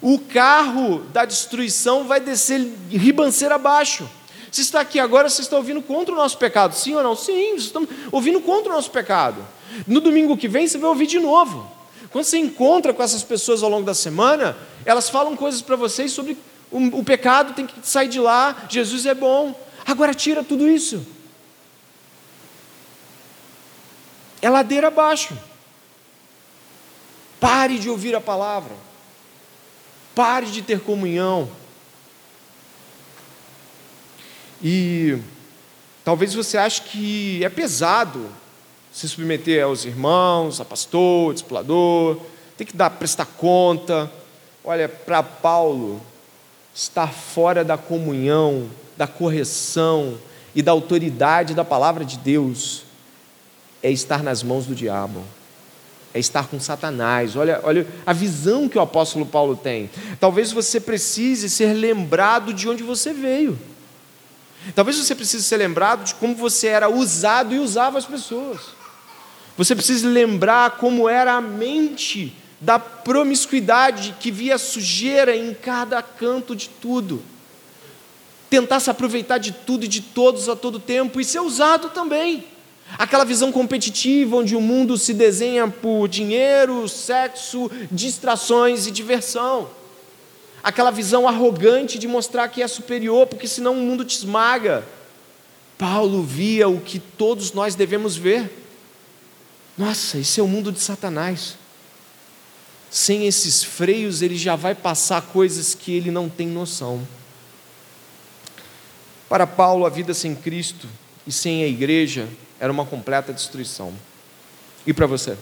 [0.00, 4.08] O carro da destruição vai descer ribanceira abaixo.
[4.50, 7.14] Se está aqui agora, você está ouvindo contra o nosso pecado, sim ou não?
[7.14, 9.46] Sim, estamos ouvindo contra o nosso pecado.
[9.86, 11.70] No domingo que vem, você vai ouvir de novo.
[12.10, 16.10] Quando você encontra com essas pessoas ao longo da semana, elas falam coisas para vocês
[16.10, 16.36] sobre
[16.70, 19.54] o, o pecado tem que sair de lá, Jesus é bom.
[19.84, 21.04] Agora tira tudo isso.
[24.42, 25.36] É ladeira abaixo.
[27.38, 28.74] Pare de ouvir a palavra.
[30.14, 31.50] Pare de ter comunhão.
[34.62, 35.18] E
[36.04, 38.30] talvez você ache que é pesado
[38.92, 42.20] se submeter aos irmãos, a pastor, discipulador,
[42.56, 44.10] tem que dar, prestar conta.
[44.64, 46.00] Olha, para Paulo,
[46.74, 50.18] estar fora da comunhão, da correção
[50.54, 52.89] e da autoridade da palavra de Deus
[53.82, 55.24] é estar nas mãos do diabo.
[56.12, 57.36] É estar com Satanás.
[57.36, 59.88] Olha, olha a visão que o apóstolo Paulo tem.
[60.18, 63.58] Talvez você precise ser lembrado de onde você veio.
[64.74, 68.60] Talvez você precise ser lembrado de como você era usado e usava as pessoas.
[69.56, 76.54] Você precisa lembrar como era a mente da promiscuidade que via sujeira em cada canto
[76.54, 77.22] de tudo.
[78.50, 82.44] Tentar se aproveitar de tudo e de todos a todo tempo e ser usado também.
[82.98, 89.70] Aquela visão competitiva onde o mundo se desenha por dinheiro, sexo, distrações e diversão.
[90.62, 94.86] Aquela visão arrogante de mostrar que é superior, porque senão o mundo te esmaga.
[95.78, 98.50] Paulo via o que todos nós devemos ver.
[99.78, 101.56] Nossa, esse é o mundo de Satanás.
[102.90, 107.06] Sem esses freios, ele já vai passar coisas que ele não tem noção.
[109.28, 110.86] Para Paulo, a vida sem Cristo
[111.26, 112.28] e sem a igreja
[112.60, 113.92] era uma completa destruição.
[114.86, 115.36] E para você?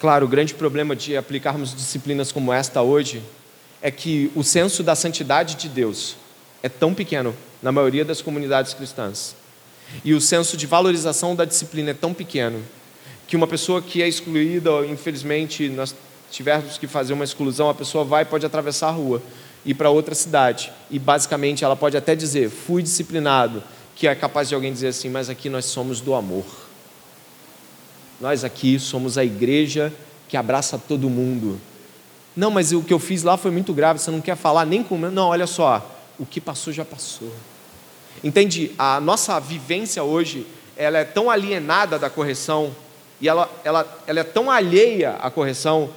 [0.00, 3.22] Claro, o grande problema de aplicarmos disciplinas como esta hoje
[3.82, 6.16] é que o senso da santidade de Deus
[6.62, 9.36] é tão pequeno na maioria das comunidades cristãs.
[10.02, 12.62] E o senso de valorização da disciplina é tão pequeno
[13.26, 15.94] que uma pessoa que é excluída, infelizmente, nós
[16.30, 19.22] tivermos que fazer uma exclusão, a pessoa vai pode atravessar a rua
[19.64, 20.72] ir para outra cidade.
[20.90, 23.62] E basicamente ela pode até dizer, fui disciplinado,
[23.94, 26.44] que é capaz de alguém dizer assim, mas aqui nós somos do amor.
[28.20, 29.92] Nós aqui somos a igreja
[30.28, 31.60] que abraça todo mundo.
[32.36, 34.82] Não, mas o que eu fiz lá foi muito grave, você não quer falar nem
[34.82, 34.96] com.
[34.96, 35.84] Não, olha só,
[36.18, 37.32] o que passou já passou.
[38.22, 38.72] Entende?
[38.78, 40.46] A nossa vivência hoje,
[40.76, 42.74] ela é tão alienada da correção,
[43.20, 45.90] e ela, ela, ela é tão alheia à correção,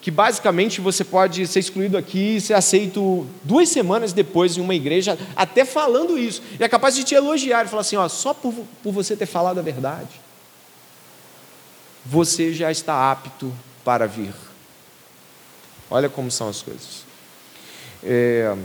[0.00, 4.74] que basicamente você pode ser excluído aqui e ser aceito duas semanas depois em uma
[4.74, 6.42] igreja, até falando isso.
[6.58, 9.26] E é capaz de te elogiar e falar assim: ó, só por, por você ter
[9.26, 10.20] falado a verdade,
[12.04, 13.52] você já está apto
[13.84, 14.32] para vir.
[15.90, 17.04] Olha como são as coisas.
[18.02, 18.56] É,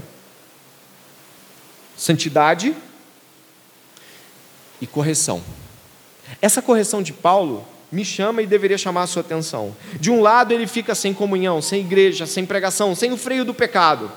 [1.97, 2.73] santidade
[4.79, 5.43] e correção.
[6.41, 9.73] Essa correção de Paulo me chama e deveria chamar a sua atenção.
[9.99, 13.53] De um lado, ele fica sem comunhão, sem igreja, sem pregação, sem o freio do
[13.53, 14.11] pecado.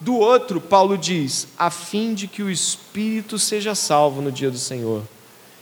[0.00, 4.58] Do outro, Paulo diz: a fim de que o espírito seja salvo no dia do
[4.58, 5.02] Senhor.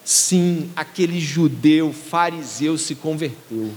[0.05, 3.70] Sim, aquele judeu fariseu se converteu.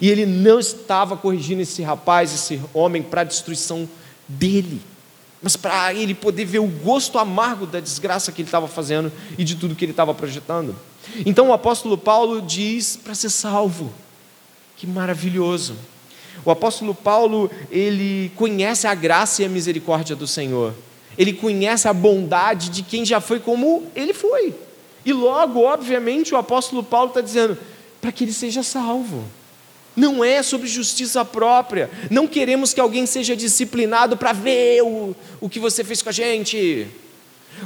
[0.00, 3.86] E ele não estava corrigindo esse rapaz, esse homem, para a destruição
[4.26, 4.80] dele,
[5.42, 9.44] mas para ele poder ver o gosto amargo da desgraça que ele estava fazendo e
[9.44, 10.74] de tudo que ele estava projetando.
[11.24, 13.92] Então o apóstolo Paulo diz para ser salvo.
[14.76, 15.76] Que maravilhoso.
[16.44, 20.74] O apóstolo Paulo, ele conhece a graça e a misericórdia do Senhor.
[21.16, 24.54] Ele conhece a bondade de quem já foi como ele foi.
[25.04, 27.58] E logo, obviamente, o apóstolo Paulo está dizendo
[28.00, 29.24] para que ele seja salvo.
[29.96, 31.90] Não é sobre justiça própria.
[32.08, 36.12] Não queremos que alguém seja disciplinado para ver o, o que você fez com a
[36.12, 36.86] gente.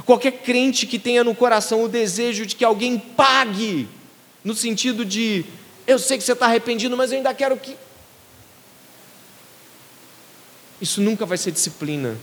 [0.05, 3.87] Qualquer crente que tenha no coração o desejo de que alguém pague,
[4.43, 5.45] no sentido de,
[5.85, 7.75] eu sei que você está arrependido, mas eu ainda quero que.
[10.81, 12.17] Isso nunca vai ser disciplina.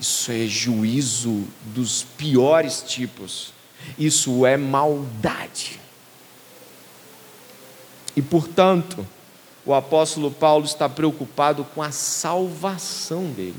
[0.00, 3.52] Isso é juízo dos piores tipos.
[3.98, 5.78] Isso é maldade.
[8.16, 9.06] E, portanto,
[9.64, 13.54] o apóstolo Paulo está preocupado com a salvação dele.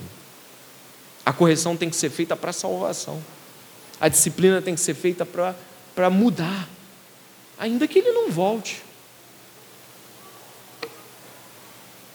[1.26, 3.22] A correção tem que ser feita para salvação.
[4.00, 6.68] A disciplina tem que ser feita para mudar,
[7.58, 8.82] ainda que ele não volte.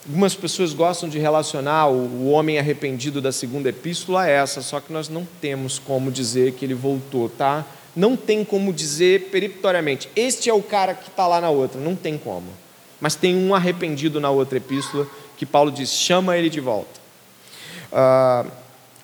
[0.05, 4.91] Algumas pessoas gostam de relacionar o, homem arrependido da segunda epístola a essa, só que
[4.91, 7.65] nós não temos como dizer que ele voltou, tá?
[7.93, 11.95] Não tem como dizer periptoriamente, este é o cara que está lá na outra, não
[11.95, 12.47] tem como.
[13.01, 15.07] Mas tem um arrependido na outra epístola
[15.37, 16.99] que Paulo diz: chama ele de volta.
[17.91, 18.49] Uh,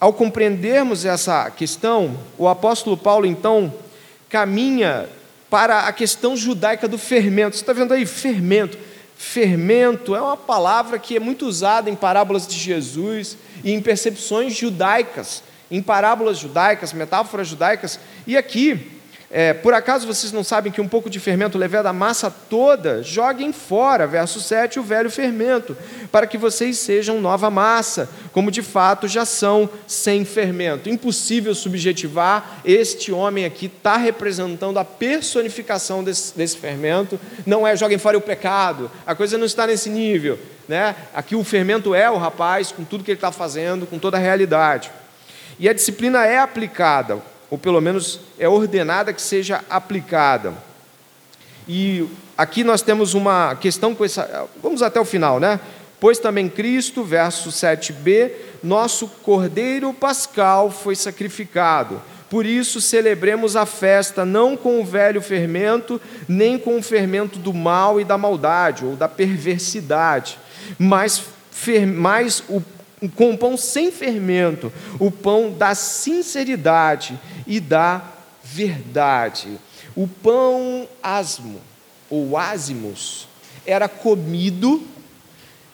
[0.04, 3.74] ao compreendermos essa questão, o apóstolo Paulo então
[4.28, 5.08] caminha
[5.50, 7.56] para a questão judaica do fermento.
[7.56, 8.06] Você está vendo aí?
[8.06, 8.78] Fermento.
[9.16, 14.54] Fermento é uma palavra que é muito usada em parábolas de Jesus e em percepções
[14.54, 15.42] judaicas,
[15.72, 17.98] em parábolas judaicas, metáforas judaicas.
[18.28, 18.92] E aqui,
[19.36, 23.02] é, por acaso vocês não sabem que um pouco de fermento leveda a massa toda?
[23.02, 25.76] Joguem fora, verso 7, o velho fermento,
[26.12, 30.88] para que vocês sejam nova massa, como de fato já são sem fermento.
[30.88, 37.20] Impossível subjetivar, este homem aqui está representando a personificação desse, desse fermento.
[37.44, 40.38] Não é joguem fora o pecado, a coisa não está nesse nível.
[40.68, 40.96] Né?
[41.12, 44.20] Aqui o fermento é o rapaz, com tudo que ele está fazendo, com toda a
[44.20, 44.92] realidade.
[45.58, 50.56] E a disciplina é aplicada ou pelo menos é ordenada que seja aplicada.
[51.68, 52.04] E
[52.36, 54.48] aqui nós temos uma questão com essa.
[54.60, 55.60] Vamos até o final, né?
[56.00, 58.32] Pois também Cristo, verso 7b,
[58.64, 62.02] nosso Cordeiro Pascal foi sacrificado.
[62.28, 67.54] Por isso celebremos a festa não com o velho fermento, nem com o fermento do
[67.54, 70.40] mal e da maldade, ou da perversidade,
[70.80, 72.64] mas, fer, mas o
[73.16, 78.02] com o pão sem fermento, o pão da sinceridade e da
[78.44, 79.58] verdade.
[79.96, 81.62] O pão asmo,
[82.10, 83.28] ou ázimos,
[83.66, 84.82] era comido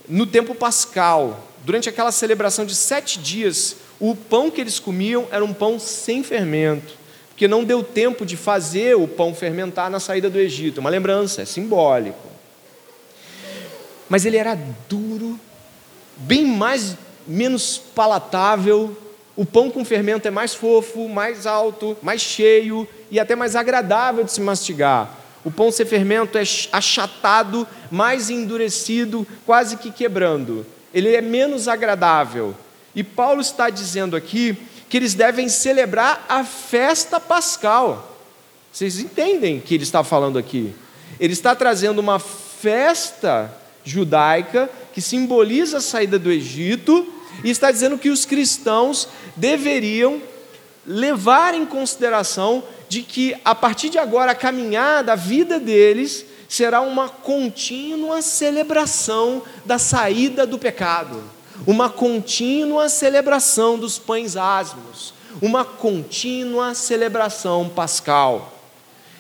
[0.08, 3.76] no tempo pascal, durante aquela celebração de sete dias.
[4.00, 6.94] O pão que eles comiam era um pão sem fermento,
[7.30, 10.80] porque não deu tempo de fazer o pão fermentar na saída do Egito.
[10.80, 12.28] Uma lembrança, é simbólico.
[14.08, 14.58] Mas ele era
[14.88, 15.40] duro,
[16.18, 16.98] bem mais
[17.28, 18.98] menos palatável,
[19.40, 24.26] o pão com fermento é mais fofo, mais alto, mais cheio e até mais agradável
[24.26, 25.18] de se mastigar.
[25.46, 30.66] O pão sem fermento é achatado, mais endurecido, quase que quebrando.
[30.94, 32.54] Ele é menos agradável.
[32.94, 34.58] E Paulo está dizendo aqui
[34.90, 38.20] que eles devem celebrar a festa pascal.
[38.74, 40.76] Vocês entendem o que ele está falando aqui?
[41.18, 47.08] Ele está trazendo uma festa judaica que simboliza a saída do Egito
[47.44, 50.22] e está dizendo que os cristãos deveriam
[50.86, 56.82] levar em consideração de que a partir de agora a caminhada, a vida deles será
[56.82, 61.24] uma contínua celebração da saída do pecado,
[61.68, 68.52] uma contínua celebração dos pães asmos, uma contínua celebração pascal.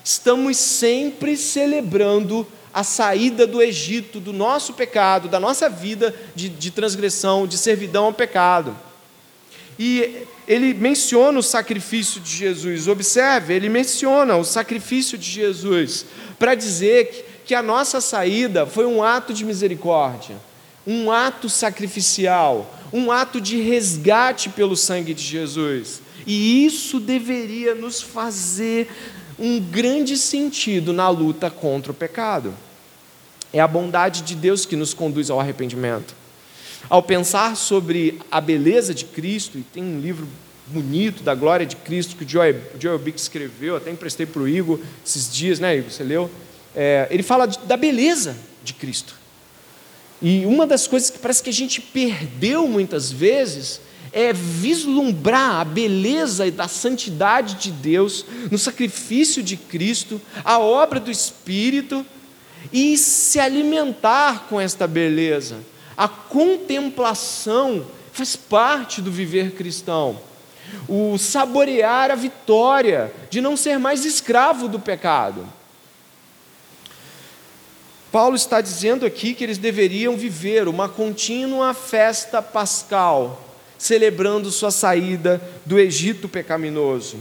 [0.04, 6.72] Estamos sempre celebrando a saída do Egito, do nosso pecado, da nossa vida de, de
[6.72, 8.76] transgressão, de servidão ao pecado.
[9.80, 12.90] E ele menciona o sacrifício de Jesus.
[12.90, 16.06] Observe, ele menciona o sacrifício de Jesus
[16.38, 20.36] para dizer que, que a nossa saída foi um ato de misericórdia,
[20.86, 26.02] um ato sacrificial, um ato de resgate pelo sangue de Jesus.
[26.28, 28.92] E isso deveria nos fazer
[29.40, 32.54] um grande sentido na luta contra o pecado.
[33.54, 36.19] É a bondade de Deus que nos conduz ao arrependimento.
[36.88, 40.28] Ao pensar sobre a beleza de Cristo, e tem um livro
[40.68, 44.48] bonito da glória de Cristo que o Joel, Joel Bick escreveu, até emprestei para o
[44.48, 45.92] Igor esses dias, né, Igor?
[45.92, 46.30] Você leu?
[46.76, 49.16] É, ele fala da beleza de Cristo.
[50.22, 55.64] E uma das coisas que parece que a gente perdeu muitas vezes é vislumbrar a
[55.64, 62.06] beleza e da santidade de Deus no sacrifício de Cristo, a obra do Espírito
[62.74, 65.58] e se alimentar com esta beleza.
[66.00, 70.18] A contemplação faz parte do viver cristão.
[70.88, 75.46] O saborear a vitória de não ser mais escravo do pecado.
[78.14, 83.44] Paulo está dizendo aqui que eles deveriam viver uma contínua festa pascal,
[83.78, 87.18] celebrando sua saída do Egito pecaminoso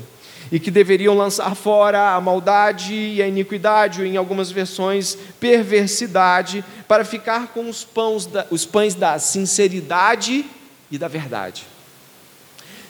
[0.51, 6.64] e que deveriam lançar fora a maldade e a iniquidade, ou em algumas versões, perversidade,
[6.86, 10.44] para ficar com os, pães da, os pães da sinceridade
[10.90, 11.66] e da verdade.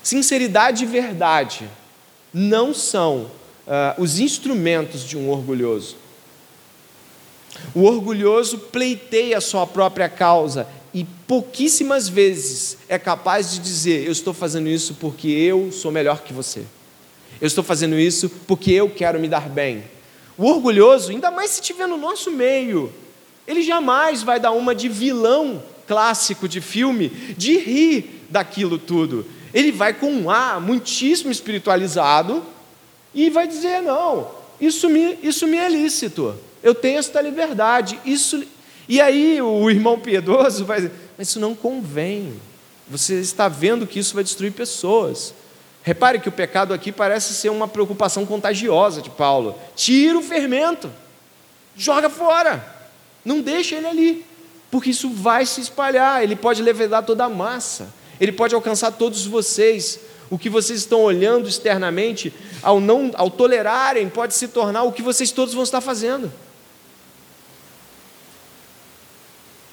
[0.02, 1.68] Sinceridade e verdade
[2.32, 3.30] não são
[3.66, 5.96] uh, os instrumentos de um orgulhoso.
[7.74, 14.12] O orgulhoso pleiteia a sua própria causa e pouquíssimas vezes é capaz de dizer: Eu
[14.12, 16.64] estou fazendo isso porque eu sou melhor que você.
[17.40, 19.84] Eu estou fazendo isso porque eu quero me dar bem.
[20.36, 22.92] O orgulhoso, ainda mais se estiver no nosso meio,
[23.46, 29.26] ele jamais vai dar uma de vilão clássico de filme, de rir daquilo tudo.
[29.54, 32.44] Ele vai com um ar muitíssimo espiritualizado
[33.14, 34.30] e vai dizer: não,
[34.60, 37.98] isso me, isso me é lícito, eu tenho esta liberdade.
[38.04, 38.44] Isso...
[38.88, 42.34] E aí o irmão piedoso vai dizer: mas isso não convém.
[42.88, 45.34] Você está vendo que isso vai destruir pessoas.
[45.82, 49.58] Repare que o pecado aqui parece ser uma preocupação contagiosa de Paulo.
[49.74, 50.90] Tira o fermento,
[51.76, 52.76] joga fora.
[53.24, 54.26] Não deixa ele ali,
[54.70, 59.26] porque isso vai se espalhar, ele pode levedar toda a massa, ele pode alcançar todos
[59.26, 60.00] vocês.
[60.30, 65.00] O que vocês estão olhando externamente, ao não ao tolerarem, pode se tornar o que
[65.00, 66.30] vocês todos vão estar fazendo.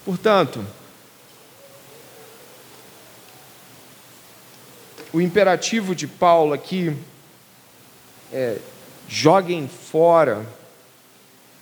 [0.05, 0.65] Portanto,
[5.15, 6.93] o imperativo de Paulo aqui
[8.33, 8.57] é:
[9.07, 10.45] joguem fora,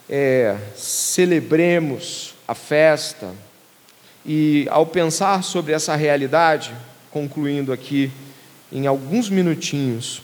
[0.10, 3.32] é, celebremos a festa.
[4.26, 6.74] E ao pensar sobre essa realidade,
[7.12, 8.12] concluindo aqui
[8.72, 10.24] em alguns minutinhos,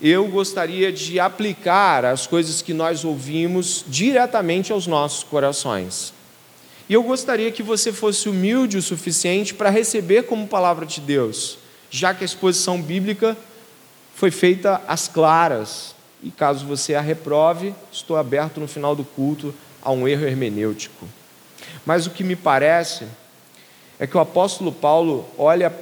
[0.00, 6.14] eu gostaria de aplicar as coisas que nós ouvimos diretamente aos nossos corações.
[6.88, 11.63] E eu gostaria que você fosse humilde o suficiente para receber como palavra de Deus,
[11.94, 13.36] já que a exposição bíblica
[14.16, 15.94] foi feita às claras.
[16.20, 21.06] E caso você a reprove, estou aberto no final do culto a um erro hermenêutico.
[21.86, 23.06] Mas o que me parece
[23.96, 25.72] é que o apóstolo Paulo olha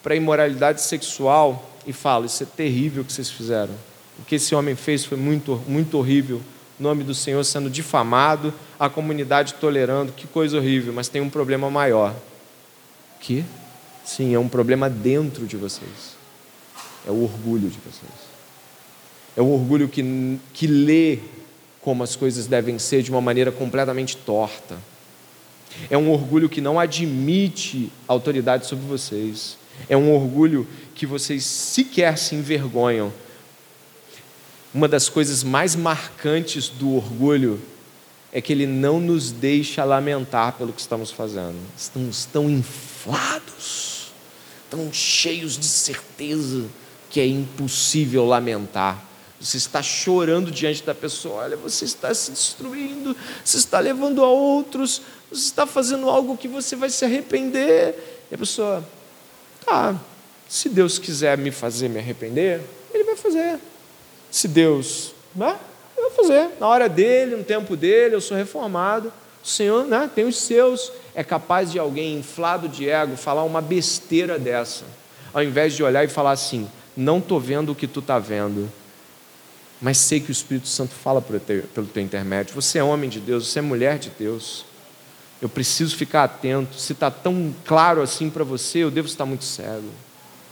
[0.00, 3.74] para a imoralidade sexual e fala: Isso é terrível o que vocês fizeram.
[4.20, 6.40] O que esse homem fez foi muito, muito horrível
[6.78, 11.70] nome do Senhor sendo difamado, a comunidade tolerando, que coisa horrível, mas tem um problema
[11.70, 12.14] maior.
[13.20, 13.44] Que?
[14.04, 16.16] Sim, é um problema dentro de vocês.
[17.06, 18.12] É o orgulho de vocês.
[19.36, 21.18] É o orgulho que, que lê
[21.80, 24.78] como as coisas devem ser de uma maneira completamente torta.
[25.88, 29.56] É um orgulho que não admite autoridade sobre vocês.
[29.88, 33.12] É um orgulho que vocês sequer se envergonham
[34.74, 37.60] uma das coisas mais marcantes do orgulho
[38.32, 41.58] é que ele não nos deixa lamentar pelo que estamos fazendo.
[41.76, 43.91] Estamos tão inflados,
[44.72, 46.64] tão cheios de certeza
[47.10, 49.04] que é impossível lamentar.
[49.38, 53.14] Você está chorando diante da pessoa, olha, você está se destruindo,
[53.44, 58.24] você está levando a outros, você está fazendo algo que você vai se arrepender.
[58.30, 58.82] E a pessoa,
[59.66, 60.00] tá,
[60.48, 62.62] se Deus quiser me fazer me arrepender,
[62.94, 63.58] Ele vai fazer.
[64.30, 65.58] Se Deus, né?
[65.94, 66.48] Eu vou fazer.
[66.58, 69.12] Na hora dele, no tempo dele, eu sou reformado.
[69.44, 70.90] O Senhor né, tem os seus.
[71.14, 74.84] É capaz de alguém inflado de ego falar uma besteira dessa,
[75.32, 78.70] ao invés de olhar e falar assim: não estou vendo o que tu está vendo,
[79.80, 82.54] mas sei que o Espírito Santo fala pelo teu intermédio.
[82.54, 84.64] Você é homem de Deus, você é mulher de Deus.
[85.40, 86.76] Eu preciso ficar atento.
[86.76, 89.88] Se está tão claro assim para você, eu devo estar muito cego.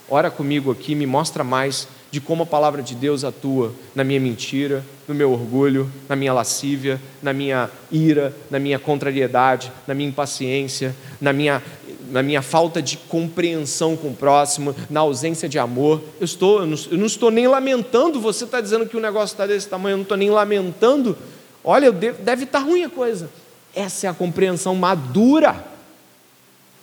[0.09, 4.19] Ora comigo aqui, me mostra mais de como a palavra de Deus atua na minha
[4.19, 10.09] mentira, no meu orgulho, na minha lascívia, na minha ira, na minha contrariedade, na minha
[10.09, 11.63] impaciência, na minha,
[12.11, 16.03] na minha falta de compreensão com o próximo, na ausência de amor.
[16.21, 19.35] Eu, estou, eu, não, eu não estou nem lamentando, você está dizendo que o negócio
[19.35, 21.17] está desse tamanho, eu não estou nem lamentando.
[21.63, 23.31] Olha, devo, deve estar ruim a coisa.
[23.75, 25.65] Essa é a compreensão madura.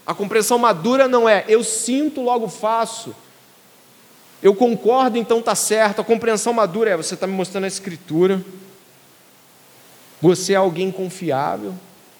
[0.05, 3.13] A compreensão madura não é eu sinto, logo faço.
[4.41, 6.01] Eu concordo, então está certo.
[6.01, 8.43] A compreensão madura é: você está me mostrando a Escritura,
[10.21, 11.73] você é alguém confiável,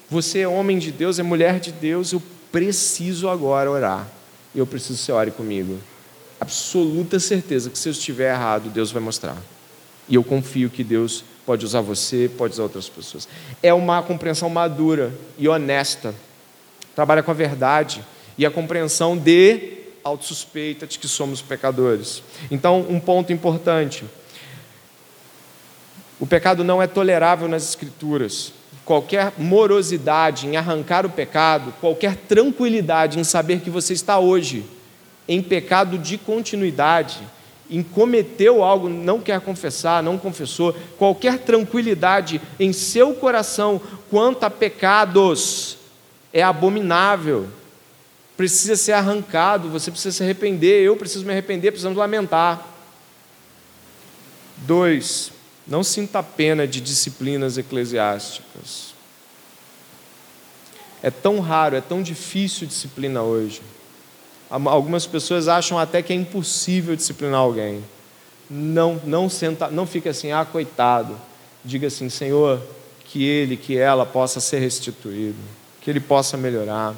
[0.09, 2.11] você é homem de Deus, é mulher de Deus.
[2.13, 4.07] Eu preciso agora orar.
[4.55, 5.78] Eu preciso que você ore comigo.
[6.39, 9.38] Absoluta certeza que se eu estiver errado, Deus vai mostrar.
[10.09, 13.28] E eu confio que Deus pode usar você, pode usar outras pessoas.
[13.61, 16.13] É uma compreensão madura e honesta.
[16.95, 18.03] Trabalha com a verdade
[18.38, 19.76] e a compreensão de
[20.08, 22.24] autossuspeita de que somos pecadores.
[22.49, 24.05] Então, um ponto importante:
[26.20, 28.53] o pecado não é tolerável nas Escrituras.
[28.84, 34.66] Qualquer morosidade em arrancar o pecado, qualquer tranquilidade em saber que você está hoje
[35.28, 37.20] em pecado de continuidade,
[37.70, 44.49] em cometeu algo, não quer confessar, não confessou, qualquer tranquilidade em seu coração quanto a
[44.49, 45.78] pecados
[46.32, 47.47] é abominável
[48.38, 52.65] precisa ser arrancado, você precisa se arrepender, eu preciso me arrepender, precisamos lamentar.
[54.57, 55.31] Dois,
[55.67, 58.95] não sinta pena de disciplinas eclesiásticas.
[61.01, 63.61] É tão raro, é tão difícil disciplina hoje.
[64.49, 67.83] Algumas pessoas acham até que é impossível disciplinar alguém.
[68.49, 71.19] Não, não senta, não fique assim, ah, coitado.
[71.65, 72.61] Diga assim, Senhor,
[73.05, 75.38] que ele, que ela possa ser restituído,
[75.81, 76.95] que ele possa melhorar.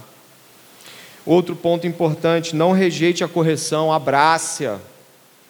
[1.25, 4.79] Outro ponto importante: não rejeite a correção, abrace-a.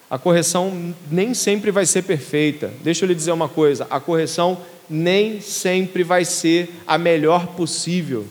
[0.09, 2.71] A correção nem sempre vai ser perfeita.
[2.81, 4.57] Deixa eu lhe dizer uma coisa: a correção
[4.89, 8.25] nem sempre vai ser a melhor possível.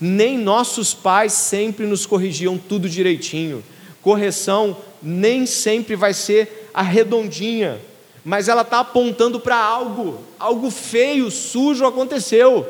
[0.00, 3.62] Nem nossos pais sempre nos corrigiam tudo direitinho.
[4.02, 7.80] Correção nem sempre vai ser a redondinha,
[8.24, 12.66] mas ela está apontando para algo, algo feio, sujo aconteceu.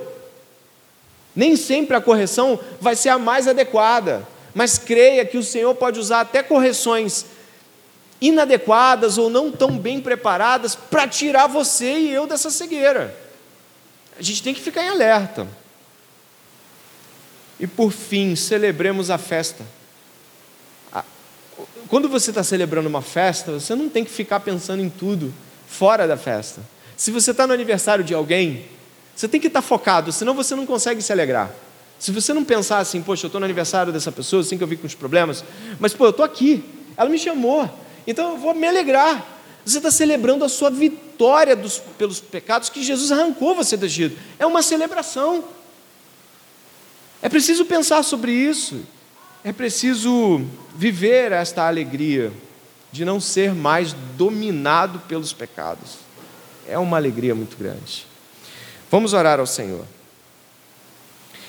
[1.34, 5.98] Nem sempre a correção vai ser a mais adequada, mas creia que o Senhor pode
[5.98, 7.26] usar até correções
[8.20, 13.16] inadequadas ou não tão bem preparadas para tirar você e eu dessa cegueira.
[14.18, 15.48] A gente tem que ficar em alerta.
[17.58, 19.64] E por fim, celebremos a festa.
[21.88, 25.32] Quando você está celebrando uma festa, você não tem que ficar pensando em tudo
[25.66, 26.60] fora da festa.
[26.96, 28.66] Se você está no aniversário de alguém,
[29.22, 31.48] você tem que estar focado, senão você não consegue se alegrar.
[31.96, 34.66] Se você não pensar assim, poxa, eu estou no aniversário dessa pessoa, assim que eu
[34.66, 35.44] vi com os problemas,
[35.78, 36.64] mas pô, eu estou aqui,
[36.96, 37.70] ela me chamou,
[38.04, 39.24] então eu vou me alegrar.
[39.64, 44.18] Você está celebrando a sua vitória dos, pelos pecados que Jesus arrancou você do Egito.
[44.40, 45.44] É uma celebração.
[47.22, 48.80] É preciso pensar sobre isso.
[49.44, 50.44] É preciso
[50.74, 52.32] viver esta alegria
[52.90, 55.98] de não ser mais dominado pelos pecados.
[56.66, 58.10] É uma alegria muito grande.
[58.92, 59.86] Vamos orar ao Senhor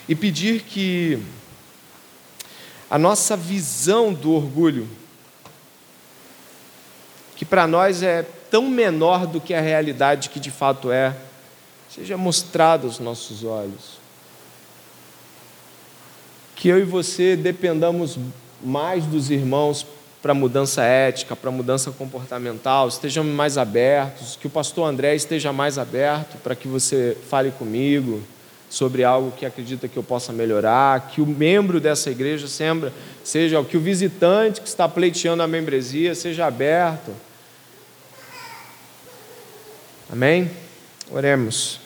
[0.07, 1.21] e pedir que
[2.89, 4.87] a nossa visão do orgulho,
[7.35, 11.13] que para nós é tão menor do que a realidade que de fato é,
[11.89, 13.99] seja mostrada aos nossos olhos.
[16.55, 18.17] Que eu e você dependamos
[18.63, 19.85] mais dos irmãos
[20.24, 25.78] para mudança ética, para mudança comportamental, estejamos mais abertos, que o pastor André esteja mais
[25.78, 28.24] aberto para que você fale comigo
[28.69, 33.63] sobre algo que acredita que eu possa melhorar, que o membro dessa igreja seja, seja
[33.65, 37.11] que o visitante que está pleiteando a membresia seja aberto.
[40.09, 40.49] Amém?
[41.11, 41.82] Oremos.